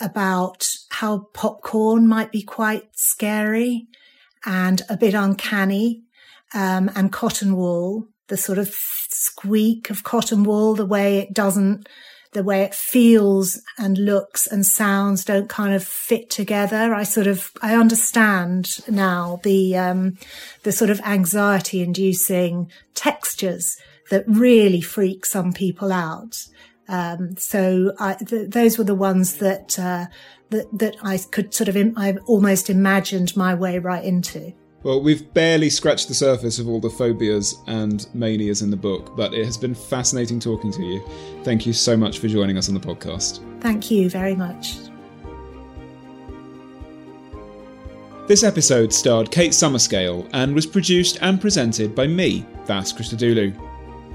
about 0.00 0.68
how 0.90 1.26
popcorn 1.34 2.06
might 2.06 2.32
be 2.32 2.42
quite 2.42 2.84
scary 2.94 3.88
and 4.44 4.82
a 4.88 4.96
bit 4.96 5.14
uncanny, 5.14 6.02
um, 6.54 6.90
and 6.94 7.12
cotton 7.12 7.56
wool, 7.56 8.08
the 8.32 8.38
sort 8.38 8.56
of 8.56 8.68
squeak 9.10 9.90
of 9.90 10.04
cotton 10.04 10.42
wool, 10.42 10.74
the 10.74 10.86
way 10.86 11.18
it 11.18 11.34
doesn't, 11.34 11.86
the 12.32 12.42
way 12.42 12.62
it 12.62 12.74
feels 12.74 13.60
and 13.76 13.98
looks 13.98 14.46
and 14.46 14.64
sounds 14.64 15.22
don't 15.22 15.50
kind 15.50 15.74
of 15.74 15.84
fit 15.84 16.30
together. 16.30 16.94
I 16.94 17.02
sort 17.02 17.26
of, 17.26 17.50
I 17.60 17.74
understand 17.74 18.70
now 18.88 19.38
the, 19.44 19.76
um, 19.76 20.16
the 20.62 20.72
sort 20.72 20.88
of 20.88 20.98
anxiety 21.02 21.82
inducing 21.82 22.70
textures 22.94 23.76
that 24.08 24.24
really 24.26 24.80
freak 24.80 25.26
some 25.26 25.52
people 25.52 25.92
out. 25.92 26.46
Um, 26.88 27.36
so 27.36 27.92
I, 28.00 28.14
th- 28.14 28.48
those 28.48 28.78
were 28.78 28.84
the 28.84 28.94
ones 28.94 29.36
that, 29.36 29.78
uh, 29.78 30.06
that, 30.48 30.68
that 30.78 30.96
I 31.02 31.18
could 31.18 31.52
sort 31.52 31.68
of, 31.68 31.76
Im- 31.76 31.98
I 31.98 32.16
almost 32.26 32.70
imagined 32.70 33.36
my 33.36 33.54
way 33.54 33.78
right 33.78 34.02
into. 34.02 34.54
Well, 34.82 35.00
we've 35.00 35.32
barely 35.32 35.70
scratched 35.70 36.08
the 36.08 36.14
surface 36.14 36.58
of 36.58 36.68
all 36.68 36.80
the 36.80 36.90
phobias 36.90 37.56
and 37.68 38.06
manias 38.14 38.62
in 38.62 38.70
the 38.70 38.76
book, 38.76 39.16
but 39.16 39.32
it 39.32 39.44
has 39.44 39.56
been 39.56 39.76
fascinating 39.76 40.40
talking 40.40 40.72
to 40.72 40.82
you. 40.82 41.02
Thank 41.44 41.66
you 41.66 41.72
so 41.72 41.96
much 41.96 42.18
for 42.18 42.26
joining 42.26 42.58
us 42.58 42.68
on 42.68 42.74
the 42.74 42.80
podcast. 42.80 43.40
Thank 43.60 43.92
you 43.92 44.10
very 44.10 44.34
much. 44.34 44.74
This 48.26 48.42
episode 48.42 48.92
starred 48.92 49.30
Kate 49.30 49.52
Summerscale 49.52 50.28
and 50.32 50.54
was 50.54 50.66
produced 50.66 51.18
and 51.22 51.40
presented 51.40 51.94
by 51.94 52.08
me, 52.08 52.44
Vas 52.66 52.92
Christodoulou. 52.92 53.54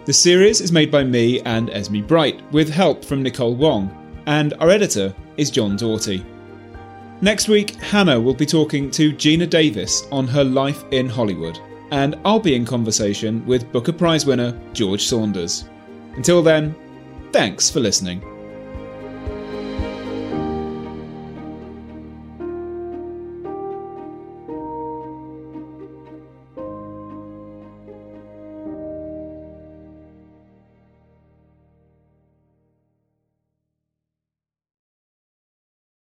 The 0.05 0.13
series 0.13 0.59
is 0.59 0.71
made 0.71 0.91
by 0.91 1.03
me 1.03 1.39
and 1.41 1.69
Esme 1.69 2.01
Bright, 2.01 2.41
with 2.51 2.69
help 2.69 3.05
from 3.05 3.21
Nicole 3.23 3.55
Wong, 3.55 3.89
and 4.25 4.53
our 4.55 4.69
editor 4.69 5.13
is 5.37 5.51
John 5.51 5.77
Doughty. 5.77 6.25
Next 7.19 7.47
week, 7.47 7.75
Hannah 7.77 8.19
will 8.19 8.35
be 8.35 8.45
talking 8.45 8.91
to 8.91 9.11
Geena 9.11 9.49
Davis 9.49 10.07
on 10.11 10.27
her 10.27 10.43
life 10.43 10.83
in 10.91 11.09
Hollywood, 11.09 11.59
and 11.89 12.15
I'll 12.23 12.39
be 12.39 12.55
in 12.55 12.63
conversation 12.63 13.43
with 13.47 13.71
Booker 13.71 13.93
Prize 13.93 14.27
winner 14.27 14.59
George 14.73 15.03
Saunders. 15.03 15.67
Until 16.15 16.43
then, 16.43 16.75
thanks 17.31 17.71
for 17.71 17.79
listening. 17.79 18.36